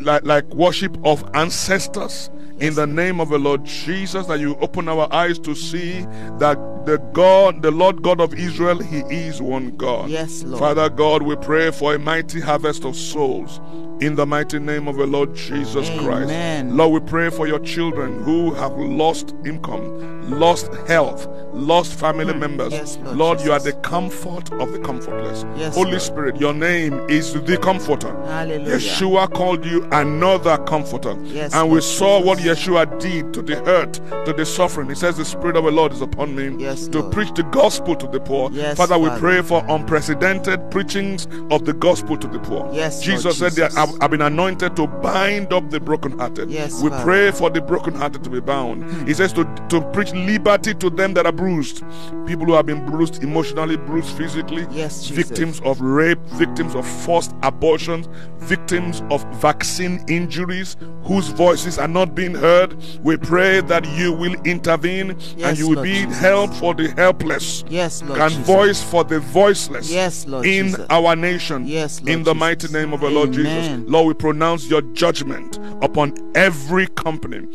like, 0.00 0.24
like 0.24 0.46
worship 0.54 0.96
of 1.04 1.28
ancestors 1.34 2.30
in 2.60 2.74
the 2.74 2.86
name 2.86 3.20
of 3.20 3.28
the 3.30 3.38
Lord 3.38 3.64
Jesus 3.64 4.26
that 4.26 4.38
you 4.40 4.56
open 4.60 4.88
our 4.88 5.12
eyes 5.12 5.38
to 5.40 5.54
see 5.54 6.02
that 6.38 6.58
the 6.86 6.98
God 7.12 7.62
the 7.62 7.70
Lord 7.70 8.02
God 8.02 8.20
of 8.20 8.34
Israel 8.34 8.78
he 8.78 8.98
is 9.14 9.40
one 9.42 9.76
God 9.76 10.08
Yes, 10.08 10.42
Lord. 10.44 10.60
Father 10.60 10.88
God 10.88 11.22
we 11.22 11.36
pray 11.36 11.70
for 11.70 11.94
a 11.94 11.98
mighty 11.98 12.40
harvest 12.40 12.84
of 12.84 12.96
souls 12.96 13.60
in 14.00 14.14
the 14.14 14.24
mighty 14.24 14.58
name 14.58 14.88
of 14.88 14.96
the 14.96 15.06
Lord 15.06 15.34
Jesus 15.34 15.88
Christ 16.00 16.30
Amen. 16.30 16.76
Lord 16.76 17.02
we 17.02 17.08
pray 17.08 17.28
for 17.30 17.46
your 17.46 17.58
children 17.60 18.22
who 18.24 18.52
have 18.54 18.72
lost 18.78 19.34
income 19.44 20.08
lost 20.30 20.72
health 20.86 21.26
lost 21.52 21.92
family 21.98 22.32
members 22.32 22.72
Hmm. 22.72 22.78
Yes, 22.78 22.98
Lord 23.02 23.16
Lord 23.16 23.40
you 23.42 23.52
are 23.52 23.58
the 23.60 23.72
comfort 23.74 24.50
of 24.52 24.72
the 24.72 24.78
comfortless 24.78 25.44
Yes, 25.56 25.74
Holy 25.74 25.90
Lord. 25.90 26.02
Spirit 26.02 26.40
your 26.40 26.54
name 26.54 26.94
is 27.10 27.34
the 27.34 27.58
comforter 27.58 28.12
Hallelujah. 28.24 28.76
Yeshua 28.76 29.32
called 29.34 29.66
you 29.66 29.86
another 29.92 30.56
comforter. 30.64 31.14
Yes, 31.24 31.52
and 31.52 31.66
we 31.68 31.72
Lord 31.74 31.84
saw 31.84 32.22
what 32.22 32.38
Jesus. 32.38 32.49
Yeshua 32.54 32.98
did 33.00 33.32
to 33.34 33.42
the 33.42 33.56
hurt, 33.64 33.94
to 34.26 34.32
the 34.36 34.44
suffering. 34.44 34.88
He 34.88 34.94
says, 34.94 35.16
The 35.16 35.24
Spirit 35.24 35.56
of 35.56 35.64
the 35.64 35.70
Lord 35.70 35.92
is 35.92 36.00
upon 36.00 36.34
me 36.34 36.56
Yes, 36.62 36.88
to 36.88 37.00
Lord. 37.00 37.12
preach 37.12 37.32
the 37.34 37.44
gospel 37.44 37.94
to 37.96 38.06
the 38.08 38.20
poor. 38.20 38.50
Yes, 38.52 38.76
Father, 38.76 38.98
we 38.98 39.08
Father. 39.08 39.20
pray 39.20 39.42
for 39.42 39.64
unprecedented 39.68 40.70
preachings 40.70 41.26
of 41.50 41.64
the 41.64 41.72
gospel 41.72 42.16
to 42.16 42.26
the 42.26 42.38
poor. 42.40 42.68
Yes, 42.72 42.96
Lord 43.06 43.16
Jesus 43.16 43.38
said, 43.38 43.52
that 43.52 43.70
Jesus. 43.70 43.98
I've, 44.00 44.10
been 44.10 44.22
anointed 44.22 44.74
to 44.76 44.88
bind 44.88 45.52
up 45.52 45.70
the 45.70 45.78
brokenhearted. 45.78 46.50
Yes, 46.50 46.82
we 46.82 46.90
Father. 46.90 47.04
pray 47.04 47.30
for 47.30 47.48
the 47.50 47.60
brokenhearted 47.60 48.24
to 48.24 48.30
be 48.30 48.40
bound. 48.40 49.06
He 49.06 49.14
says 49.14 49.32
to, 49.34 49.44
to 49.68 49.80
preach 49.92 50.12
liberty 50.12 50.74
to 50.74 50.90
them 50.90 51.14
that 51.14 51.26
are 51.26 51.32
bruised. 51.32 51.84
People 52.26 52.46
who 52.46 52.54
have 52.54 52.66
been 52.66 52.84
bruised 52.86 53.22
emotionally, 53.22 53.76
bruised 53.76 54.16
physically, 54.16 54.66
Yes, 54.72 55.06
Jesus. 55.06 55.28
victims 55.28 55.60
of 55.64 55.80
rape, 55.80 56.18
victims 56.32 56.74
of 56.74 56.86
forced 57.04 57.32
abortions, 57.44 58.08
victims 58.38 59.02
of 59.10 59.22
vaccine 59.34 60.04
injuries 60.08 60.76
whose 61.04 61.28
voices 61.28 61.78
are 61.78 61.88
not 61.88 62.14
being 62.14 62.34
heard. 62.40 62.74
We 63.04 63.16
pray 63.16 63.60
that 63.60 63.86
you 63.96 64.12
will 64.12 64.34
intervene 64.44 65.10
and 65.38 65.58
you 65.58 65.68
will 65.68 65.76
Lord 65.76 65.84
be 65.84 66.02
Jesus. 66.04 66.18
help 66.18 66.54
for 66.54 66.74
the 66.74 66.88
helpless 66.96 67.64
Yes, 67.68 68.02
Lord 68.02 68.18
and 68.20 68.30
Jesus. 68.32 68.46
voice 68.46 68.82
for 68.82 69.04
the 69.04 69.20
voiceless 69.20 69.90
Yes, 69.90 70.26
Lord 70.26 70.46
in 70.46 70.66
Jesus. 70.68 70.86
our 70.90 71.14
nation. 71.14 71.66
Yes, 71.66 72.00
Lord 72.00 72.08
in 72.10 72.18
the 72.24 72.32
Jesus. 72.32 72.40
mighty 72.40 72.68
name 72.72 72.92
of 72.92 73.00
the 73.00 73.10
Lord 73.10 73.32
Jesus. 73.32 73.80
Lord, 73.86 74.06
we 74.08 74.14
pronounce 74.14 74.68
your 74.68 74.82
judgment 74.94 75.58
upon 75.82 76.14
every 76.34 76.86
company, 76.88 77.46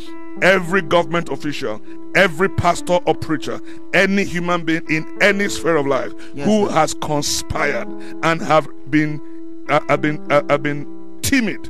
every 0.42 0.82
government 0.82 1.30
official, 1.30 1.82
every 2.16 2.50
pastor 2.50 3.00
or 3.06 3.16
preacher, 3.16 3.60
any 3.94 4.24
human 4.24 4.64
being 4.64 4.84
in 4.90 5.06
any 5.22 5.50
sphere 5.50 5.76
of 5.78 5.88
life 5.88 6.14
Yes, 6.34 6.46
who 6.48 6.60
Lord. 6.62 6.72
has 6.72 6.94
conspired 6.96 7.88
and 8.24 8.42
have 8.42 8.68
been 8.90 9.20
uh, 9.70 9.80
have 9.90 10.02
been 10.02 10.32
uh, 10.32 10.42
have 10.50 10.62
been 10.62 10.86
timid 11.24 11.70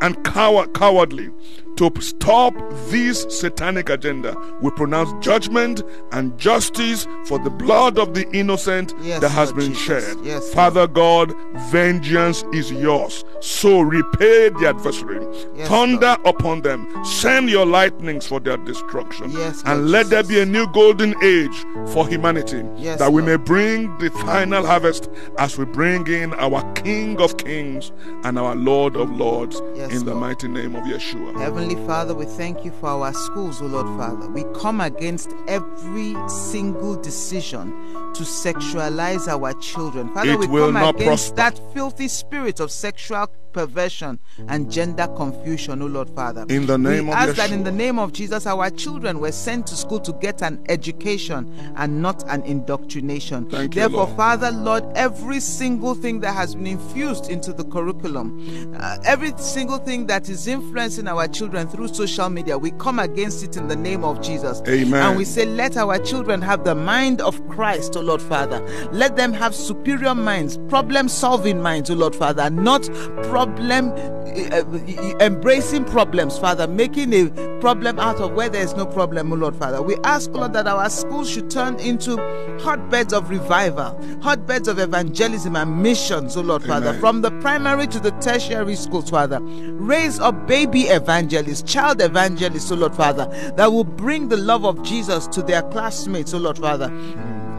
and 0.00 0.22
coward, 0.24 0.72
cowardly 0.74 1.30
to 1.76 1.90
stop 2.00 2.54
this 2.88 3.26
satanic 3.28 3.88
agenda. 3.88 4.36
We 4.60 4.70
pronounce 4.70 5.12
judgment 5.24 5.82
and 6.12 6.36
justice 6.38 7.06
for 7.26 7.38
the 7.38 7.50
blood 7.50 7.98
of 7.98 8.14
the 8.14 8.28
innocent 8.32 8.94
Yes, 9.02 9.20
that 9.20 9.30
has 9.30 9.50
Lord 9.50 9.60
been 9.60 9.74
Jesus. 9.74 9.84
shed. 10.06 10.16
Yes, 10.24 10.42
Lord. 10.42 10.54
Father 10.54 10.86
God, 10.86 11.34
vengeance 11.70 12.44
is 12.52 12.70
yours. 12.70 13.24
So 13.40 13.80
repay 13.80 14.50
the 14.50 14.66
adversary. 14.68 15.26
Yes, 15.56 15.68
Thunder 15.68 16.16
upon 16.24 16.62
them. 16.62 16.86
Send 17.04 17.50
your 17.50 17.66
lightnings 17.66 18.26
for 18.26 18.40
their 18.40 18.56
destruction. 18.58 19.30
Yes, 19.32 19.62
and 19.66 19.80
Lord 19.80 19.90
let 19.90 20.06
there 20.10 20.22
be 20.22 20.40
a 20.40 20.46
new 20.46 20.66
golden 20.72 21.14
age 21.22 21.64
for 21.92 22.06
humanity. 22.06 22.62
Yes, 22.76 22.98
that 22.98 23.12
we 23.12 23.22
Lord. 23.22 23.30
may 23.40 23.44
bring 23.44 23.98
the 23.98 24.10
final 24.10 24.64
harvest 24.66 25.10
as 25.38 25.58
we 25.58 25.64
bring 25.64 26.06
in 26.06 26.34
our 26.34 26.62
King 26.74 27.20
of 27.20 27.36
Kings 27.36 27.92
and 28.24 28.38
our 28.38 28.54
Lord 28.54 28.96
of 28.96 29.10
Lords 29.10 29.60
in 29.90 30.04
the 30.04 30.14
mighty 30.14 30.48
name 30.48 30.74
of 30.76 30.84
Yeshua. 30.84 31.38
Heavenly 31.38 31.63
Heavenly 31.64 31.86
Father, 31.86 32.12
we 32.14 32.26
thank 32.26 32.62
you 32.62 32.70
for 32.72 32.88
our 32.88 33.14
schools, 33.14 33.62
O 33.62 33.64
Lord 33.64 33.86
Father. 33.98 34.28
We 34.28 34.44
come 34.60 34.82
against 34.82 35.30
every 35.48 36.14
single 36.28 36.94
decision 36.94 37.70
to 38.12 38.22
sexualize 38.22 39.28
our 39.28 39.54
children. 39.54 40.12
Father, 40.12 40.32
It 40.32 40.40
we 40.40 40.46
will 40.46 40.66
come 40.66 40.74
not 40.74 40.96
against 40.96 41.34
prosper. 41.34 41.56
that 41.56 41.72
filthy 41.72 42.08
spirit 42.08 42.60
of 42.60 42.70
sexual 42.70 43.28
perversion 43.54 44.18
and 44.48 44.70
gender 44.70 45.06
confusion, 45.16 45.80
O 45.80 45.86
Lord 45.86 46.10
Father. 46.10 46.44
In 46.50 46.66
the 46.66 46.76
name 46.76 47.06
we 47.06 47.12
of 47.12 47.16
ask 47.18 47.36
that 47.36 47.52
in 47.52 47.64
the 47.64 47.72
name 47.72 47.98
of 47.98 48.12
Jesus, 48.12 48.46
our 48.46 48.68
children 48.68 49.20
were 49.20 49.32
sent 49.32 49.66
to 49.68 49.76
school 49.76 50.00
to 50.00 50.12
get 50.14 50.42
an 50.42 50.62
education 50.68 51.54
and 51.76 52.02
not 52.02 52.22
an 52.28 52.42
indoctrination. 52.42 53.48
Thank 53.48 53.74
you, 53.74 53.80
Therefore, 53.80 54.06
Lord. 54.06 54.16
Father, 54.16 54.50
Lord, 54.50 54.84
every 54.96 55.40
single 55.40 55.94
thing 55.94 56.20
that 56.20 56.34
has 56.34 56.54
been 56.54 56.66
infused 56.66 57.30
into 57.30 57.52
the 57.52 57.64
curriculum, 57.64 58.74
uh, 58.78 58.98
every 59.04 59.32
single 59.38 59.78
thing 59.78 60.06
that 60.08 60.28
is 60.28 60.46
influencing 60.48 61.06
our 61.06 61.28
children 61.28 61.68
through 61.68 61.88
social 61.88 62.28
media, 62.28 62.58
we 62.58 62.72
come 62.72 62.98
against 62.98 63.44
it 63.44 63.56
in 63.56 63.68
the 63.68 63.76
name 63.76 64.04
of 64.04 64.20
Jesus. 64.20 64.60
Amen. 64.66 64.94
And 65.06 65.16
we 65.16 65.24
say, 65.24 65.46
let 65.46 65.76
our 65.76 65.98
children 66.00 66.42
have 66.42 66.64
the 66.64 66.74
mind 66.74 67.20
of 67.20 67.46
Christ, 67.48 67.96
O 67.96 68.00
Lord 68.00 68.20
Father. 68.20 68.60
Let 68.90 69.14
them 69.16 69.32
have 69.32 69.54
superior 69.54 70.14
minds, 70.14 70.58
problem 70.68 71.08
solving 71.08 71.62
minds, 71.62 71.90
O 71.90 71.94
Lord 71.94 72.16
Father, 72.16 72.50
not 72.50 72.82
problem 73.22 73.43
uh, 73.48 74.58
uh, 74.58 75.18
embracing 75.20 75.84
problems, 75.84 76.38
Father, 76.38 76.66
making 76.66 77.12
a 77.12 77.28
problem 77.60 77.98
out 77.98 78.16
of 78.16 78.32
where 78.32 78.48
there 78.48 78.62
is 78.62 78.74
no 78.74 78.86
problem, 78.86 79.32
O 79.32 79.36
Lord 79.36 79.56
Father. 79.56 79.80
We 79.80 79.96
ask, 80.04 80.30
Lord, 80.30 80.52
that 80.54 80.66
our 80.66 80.90
schools 80.90 81.30
should 81.30 81.50
turn 81.50 81.78
into 81.80 82.16
hotbeds 82.60 83.12
of 83.12 83.30
revival, 83.30 83.98
hotbeds 84.22 84.68
of 84.68 84.78
evangelism 84.78 85.56
and 85.56 85.82
missions, 85.82 86.36
O 86.36 86.40
Lord 86.40 86.62
Father, 86.64 86.94
from 86.94 87.22
the 87.22 87.30
primary 87.40 87.86
to 87.88 88.00
the 88.00 88.10
tertiary 88.12 88.76
schools, 88.76 89.10
Father. 89.10 89.40
Raise 89.40 90.18
up 90.20 90.46
baby 90.46 90.82
evangelists, 90.82 91.62
child 91.62 92.00
evangelists, 92.00 92.70
O 92.70 92.76
Lord 92.76 92.94
Father, 92.94 93.26
that 93.56 93.72
will 93.72 93.84
bring 93.84 94.28
the 94.28 94.36
love 94.36 94.64
of 94.64 94.82
Jesus 94.82 95.26
to 95.28 95.42
their 95.42 95.62
classmates, 95.62 96.34
O 96.34 96.38
Lord 96.38 96.58
Father. 96.58 96.88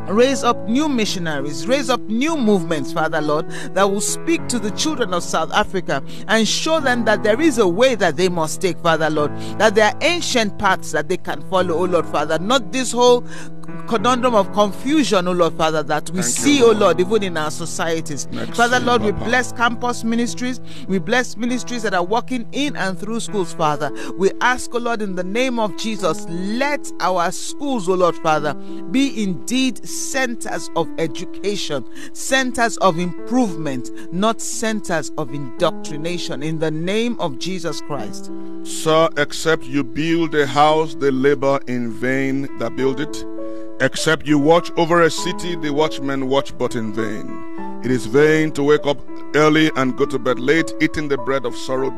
Raise 0.08 0.44
up 0.44 0.68
new 0.70 0.88
missionaries, 0.88 1.68
raise 1.68 1.89
up 1.89 2.00
new 2.02 2.38
movements, 2.38 2.94
Father 2.94 3.22
Lord, 3.22 3.50
that 3.74 3.89
will 3.89 4.02
speak 4.02 4.48
to 4.50 4.60
the 4.60 4.70
children 4.72 5.13
of 5.13 5.24
South 5.24 5.52
Africa 5.52 6.04
and 6.28 6.48
show 6.48 6.80
them 6.80 7.06
that 7.06 7.24
there 7.24 7.41
is 7.41 7.58
a 7.58 7.68
way 7.68 7.96
that 7.96 8.15
they 8.15 8.30
must 8.30 8.62
take, 8.62 8.78
Father 8.80 9.10
Lord, 9.10 9.36
that 9.58 9.74
there 9.74 9.88
are 9.91 9.98
ancient 10.02 10.60
paths 10.60 10.91
that 10.91 11.10
they 11.10 11.18
can 11.18 11.41
follow, 11.50 11.76
oh 11.76 11.86
Lord 11.86 12.06
Father, 12.06 12.38
not 12.38 12.72
this 12.72 12.91
whole 12.91 13.26
Mm. 13.75 13.88
conundrum 13.88 14.35
of 14.35 14.51
confusion, 14.53 15.27
oh 15.27 15.31
Lord 15.31 15.53
Father, 15.53 15.83
that 15.83 16.09
we 16.11 16.21
Thank 16.21 16.38
you, 16.38 16.43
see, 16.43 16.63
oh 16.63 16.71
Lord. 16.71 16.99
Even 16.99 17.23
in 17.23 17.38
our 17.38 17.51
societies. 17.51 18.27
Next 18.31 18.57
Father 18.57 18.79
Lord, 18.79 19.01
we 19.01 19.11
Papa. 19.11 19.25
bless 19.25 19.51
campus 19.51 20.03
ministries, 20.03 20.59
we 20.88 20.99
bless 20.99 21.38
ministries 21.38 21.83
that 21.83 21.93
are 21.93 22.03
working 22.03 22.47
in 22.51 22.75
and 22.75 22.97
through 22.97 23.19
schools, 23.19 23.53
Father. 23.53 23.91
We 24.17 24.31
ask, 24.41 24.73
oh 24.73 24.79
Lord, 24.79 25.01
in 25.01 25.15
the 25.15 25.23
name 25.23 25.59
of 25.59 25.75
Jesus, 25.77 26.25
let 26.29 26.91
our 26.99 27.31
schools, 27.31 27.88
oh 27.89 27.93
Lord 27.95 28.15
Father, 28.17 28.53
be 28.91 29.21
indeed 29.23 29.85
centers 29.88 30.69
of 30.75 30.89
education, 30.97 31.85
centers 32.13 32.77
of 32.77 32.97
improvement, 32.99 33.89
not 34.13 34.41
centers 34.41 35.11
of 35.17 35.33
indoctrination. 35.33 36.43
In 36.43 36.59
the 36.59 36.71
name 36.71 37.19
of 37.19 37.39
Jesus 37.39 37.81
Christ. 37.81 38.31
Sir, 38.63 39.09
except 39.17 39.63
you 39.65 39.83
build 39.83 40.33
a 40.33 40.47
house, 40.47 40.95
they 40.95 41.11
labor 41.11 41.59
in 41.67 41.91
vain 41.91 42.47
that 42.57 42.75
build 42.75 42.99
it. 42.99 43.35
Except 43.81 44.25
you 44.25 44.39
watch 44.39 44.71
over 44.77 45.01
a 45.01 45.09
city, 45.09 45.55
the 45.55 45.71
watchmen 45.71 46.29
watch 46.29 46.57
but 46.57 46.75
in 46.75 46.93
vain. 46.93 47.81
It 47.83 47.91
is 47.91 48.05
vain 48.05 48.51
to 48.53 48.63
wake 48.63 48.85
up 48.85 48.97
early 49.35 49.69
and 49.75 49.97
go 49.97 50.05
to 50.05 50.17
bed 50.17 50.39
late, 50.39 50.73
eating 50.81 51.09
the 51.09 51.17
bread 51.17 51.45
of 51.45 51.55
sorrow, 51.55 51.89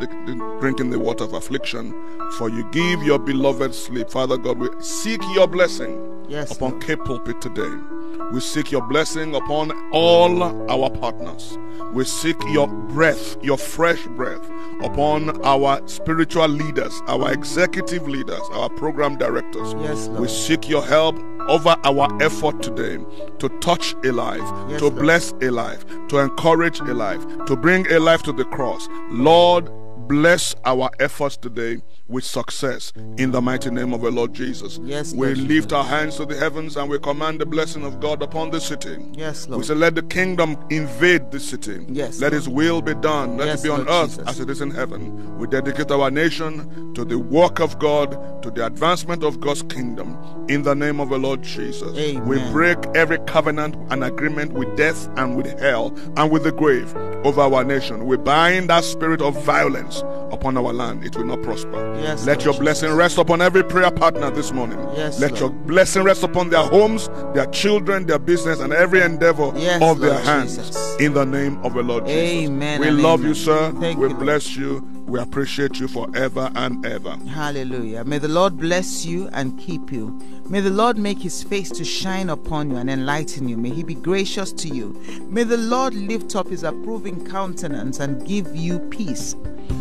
drinking 0.60 0.90
the 0.90 1.00
water 1.00 1.24
of 1.24 1.34
affliction. 1.34 1.94
For 2.38 2.50
you 2.50 2.70
give 2.72 3.04
your 3.04 3.20
beloved 3.20 3.74
sleep. 3.76 4.10
Father 4.10 4.38
God, 4.38 4.58
we 4.58 4.70
seek 4.82 5.22
your 5.34 5.48
blessing 5.48 6.26
Yes, 6.28 6.52
upon 6.52 6.72
Lord. 6.72 6.84
K 6.84 6.96
Pulpit 6.96 7.40
today. 7.42 7.97
We 8.32 8.42
seek 8.42 8.72
your 8.72 8.82
blessing 8.82 9.36
upon 9.36 9.72
all 9.92 10.44
our 10.70 10.90
partners. 10.90 11.58
We 11.94 12.04
seek 12.04 12.36
your 12.50 12.68
breath, 12.68 13.38
your 13.42 13.58
fresh 13.58 14.04
breath 14.08 14.44
upon 14.84 15.42
our 15.46 15.80
spiritual 15.88 16.48
leaders, 16.50 17.02
our 17.08 17.32
executive 17.32 18.08
leaders, 18.08 18.42
our 18.52 18.70
program 18.70 19.18
directors. 19.18 19.74
Yes, 19.80 20.08
Lord. 20.08 20.22
We 20.22 20.28
seek 20.28 20.68
your 20.68 20.86
help 20.86 21.18
over 21.48 21.78
our 21.86 22.22
effort 22.22 22.62
today 22.62 22.98
to 23.40 23.48
touch 23.60 23.96
a 24.04 24.12
life, 24.12 24.42
Yes, 24.70 24.80
to 24.80 24.88
Lord. 24.90 24.96
bless 25.00 25.32
a 25.42 25.50
life, 25.50 25.86
to 26.10 26.18
encourage 26.20 26.82
a 26.82 26.94
life, 26.94 27.26
to 27.46 27.56
bring 27.56 27.90
a 27.92 28.00
life 28.00 28.24
to 28.24 28.34
the 28.34 28.44
cross. 28.46 28.90
Lord, 29.10 29.70
bless 30.08 30.56
our 30.66 30.90
efforts 31.00 31.38
today 31.38 31.82
with 32.08 32.24
success 32.24 32.94
in 33.18 33.32
the 33.32 33.42
mighty 33.42 33.70
name 33.70 33.94
of 33.94 34.02
the 34.02 34.10
Lord 34.10 34.34
Jesus. 34.34 34.80
Yes, 34.82 35.12
we 35.14 35.28
Lord 35.28 35.38
lift 35.40 35.50
Jesus. 35.70 35.72
our 35.74 35.84
hands 35.84 36.16
to 36.18 36.26
the 36.26 36.38
heavens 36.38 36.78
and 36.78 36.90
we 36.90 36.98
command 37.00 37.40
the 37.42 37.46
blessing 37.46 37.84
of 37.84 38.00
God 38.00 38.22
upon 38.22 38.50
the 38.52 38.62
city. 38.62 38.96
Yes, 39.12 39.46
We 39.48 39.54
Lord. 39.54 39.66
say, 39.66 39.74
let 39.76 39.96
the 39.96 40.04
kingdom 40.04 40.58
invade 40.70 41.32
the 41.32 41.40
city. 41.40 41.86
Yes, 41.90 42.22
Let 42.22 42.32
Lord. 42.32 42.34
His 42.34 42.48
will 42.50 42.82
be 42.82 42.94
done. 42.96 43.38
Let 43.38 43.48
Yes, 43.48 43.60
it 43.60 43.64
be 43.64 43.70
on 43.70 43.86
Lord 43.86 43.90
earth 43.90 44.10
Jesus. 44.18 44.28
as 44.28 44.40
it 44.40 44.50
is 44.50 44.62
in 44.62 44.72
heaven. 44.72 45.38
We 45.38 45.48
dedicate 45.48 45.92
our 45.92 46.10
nation 46.10 46.94
to 46.94 47.04
the 47.04 47.20
work 47.20 47.60
of 47.60 47.78
God, 47.80 48.42
to 48.44 48.50
the 48.52 48.66
advancement 48.66 49.24
of 49.24 49.42
God's 49.42 49.64
kingdom. 49.64 50.18
In 50.48 50.64
the 50.64 50.76
name 50.76 51.02
of 51.02 51.10
the 51.10 51.18
Lord 51.20 51.42
Jesus. 51.42 51.98
Amen. 51.98 52.26
We 52.26 52.40
break 52.52 52.78
every 52.96 53.20
covenant 53.20 53.76
and 53.92 54.02
agreement 54.04 54.54
with 54.54 54.78
death 54.78 55.10
and 55.18 55.36
with 55.36 55.60
hell 55.60 55.94
and 56.16 56.32
with 56.32 56.44
the 56.44 56.54
grave 56.54 56.96
over 57.26 57.42
our 57.42 57.66
nation. 57.66 58.06
We 58.06 58.16
bind 58.16 58.70
that 58.70 58.86
spirit 58.86 59.22
of 59.22 59.44
violence 59.44 59.97
upon 60.32 60.58
our 60.58 60.74
land. 60.74 61.04
It 61.04 61.16
will 61.16 61.26
not 61.26 61.42
prosper. 61.42 61.96
Yes, 62.02 62.26
Let 62.26 62.38
Lord 62.38 62.44
your 62.46 62.54
Jesus. 62.54 62.60
blessing 62.60 62.94
rest 62.94 63.18
upon 63.18 63.42
every 63.42 63.64
prayer 63.64 63.92
partner 63.92 64.30
this 64.32 64.52
morning. 64.52 64.80
Yes, 64.96 65.20
Let 65.20 65.32
Lord. 65.32 65.40
your 65.42 65.50
blessing 65.50 66.04
rest 66.04 66.24
upon 66.24 66.50
their 66.50 66.64
homes, 66.64 67.10
their 67.34 67.46
children, 67.48 68.06
their 68.06 68.20
business, 68.20 68.60
and 68.60 68.74
every 68.74 69.02
endeavor 69.02 69.52
Yes, 69.56 69.82
of 69.82 70.00
their 70.00 70.20
hands. 70.20 70.58
Jesus. 70.58 70.96
In 71.00 71.14
the 71.14 71.26
name 71.26 71.58
of 71.64 71.74
the 71.74 71.84
Lord 71.84 72.06
Jesus. 72.06 72.50
Amen 72.50 72.80
We 72.82 72.90
love 72.92 73.20
amen. 73.20 73.30
you, 73.30 73.36
sir. 73.36 73.72
Thank 73.80 74.00
we 74.00 74.06
you, 74.08 74.14
Lord. 74.14 74.20
bless 74.20 74.56
you. 74.56 74.88
We 75.08 75.20
appreciate 75.22 75.80
you 75.80 75.88
forever 75.88 76.52
and 76.56 76.86
ever. 76.86 77.12
Hallelujah. 77.30 78.04
May 78.04 78.18
the 78.18 78.28
Lord 78.28 78.58
bless 78.58 79.06
you 79.06 79.30
and 79.32 79.58
keep 79.58 79.90
you. 79.90 80.20
May 80.50 80.60
the 80.60 80.70
Lord 80.70 80.98
make 80.98 81.20
his 81.20 81.44
face 81.44 81.70
to 81.72 81.86
shine 81.86 82.30
upon 82.30 82.70
you 82.72 82.76
and 82.76 82.90
enlighten 82.90 83.48
you. 83.48 83.56
May 83.56 83.70
he 83.70 83.84
be 83.84 83.96
gracious 83.96 84.52
to 84.54 84.68
you. 84.68 85.00
May 85.30 85.44
the 85.44 85.56
Lord 85.56 85.94
lift 85.94 86.36
up 86.36 86.50
his 86.50 86.64
approving 86.64 87.26
countenance 87.26 88.02
and 88.02 88.26
give 88.28 88.54
you 88.54 88.80
peace, 88.80 89.36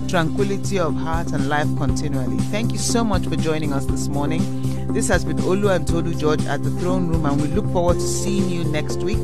tranquility 0.08 0.78
of 0.78 0.94
heart, 0.94 1.32
and 1.32 1.48
life 1.48 1.68
continually. 1.76 2.38
Thank 2.50 2.72
you 2.72 2.78
so 2.78 3.04
much 3.04 3.26
for 3.26 3.36
joining 3.36 3.72
us 3.72 3.86
this 3.86 4.08
morning. 4.08 4.42
This 4.92 5.08
has 5.08 5.24
been 5.24 5.38
Olu 5.38 5.74
and 5.74 5.86
Tolu 5.86 6.14
George 6.14 6.44
at 6.46 6.62
the 6.62 6.70
throne 6.72 7.08
room, 7.08 7.26
and 7.26 7.40
we 7.40 7.48
look 7.48 7.70
forward 7.72 7.94
to 7.94 8.00
seeing 8.00 8.48
you 8.48 8.64
next 8.64 8.98
week. 8.98 9.18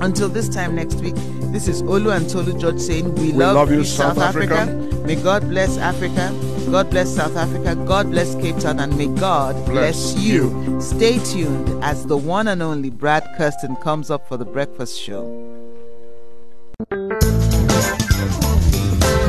Until 0.00 0.28
this 0.28 0.48
time 0.48 0.74
next 0.74 0.96
week, 0.96 1.14
this 1.52 1.68
is 1.68 1.82
Olu 1.82 2.14
and 2.16 2.28
Tolu 2.28 2.58
George 2.58 2.80
saying, 2.80 3.14
We, 3.14 3.32
love 3.32 3.70
you, 3.70 3.84
South, 3.84 4.16
South 4.16 4.24
Africa. 4.24 4.54
Africa. 4.54 4.96
May 5.06 5.16
God 5.16 5.48
bless 5.48 5.78
Africa. 5.78 6.32
God 6.70 6.90
bless 6.90 7.14
South 7.14 7.36
Africa. 7.36 7.76
God 7.76 8.10
bless 8.10 8.34
Cape 8.34 8.58
Town. 8.58 8.80
And 8.80 8.96
may 8.96 9.06
God 9.06 9.54
bless, 9.66 10.14
Bless 10.14 10.24
you. 10.24 10.80
Stay 10.80 11.18
tuned 11.24 11.84
as 11.84 12.06
the 12.06 12.16
one 12.16 12.48
and 12.48 12.62
only 12.62 12.90
Brad 12.90 13.24
Kirsten 13.36 13.76
comes 13.76 14.10
up 14.10 14.26
for 14.26 14.36
the 14.36 14.44
breakfast 14.44 15.00
show. 15.00 15.53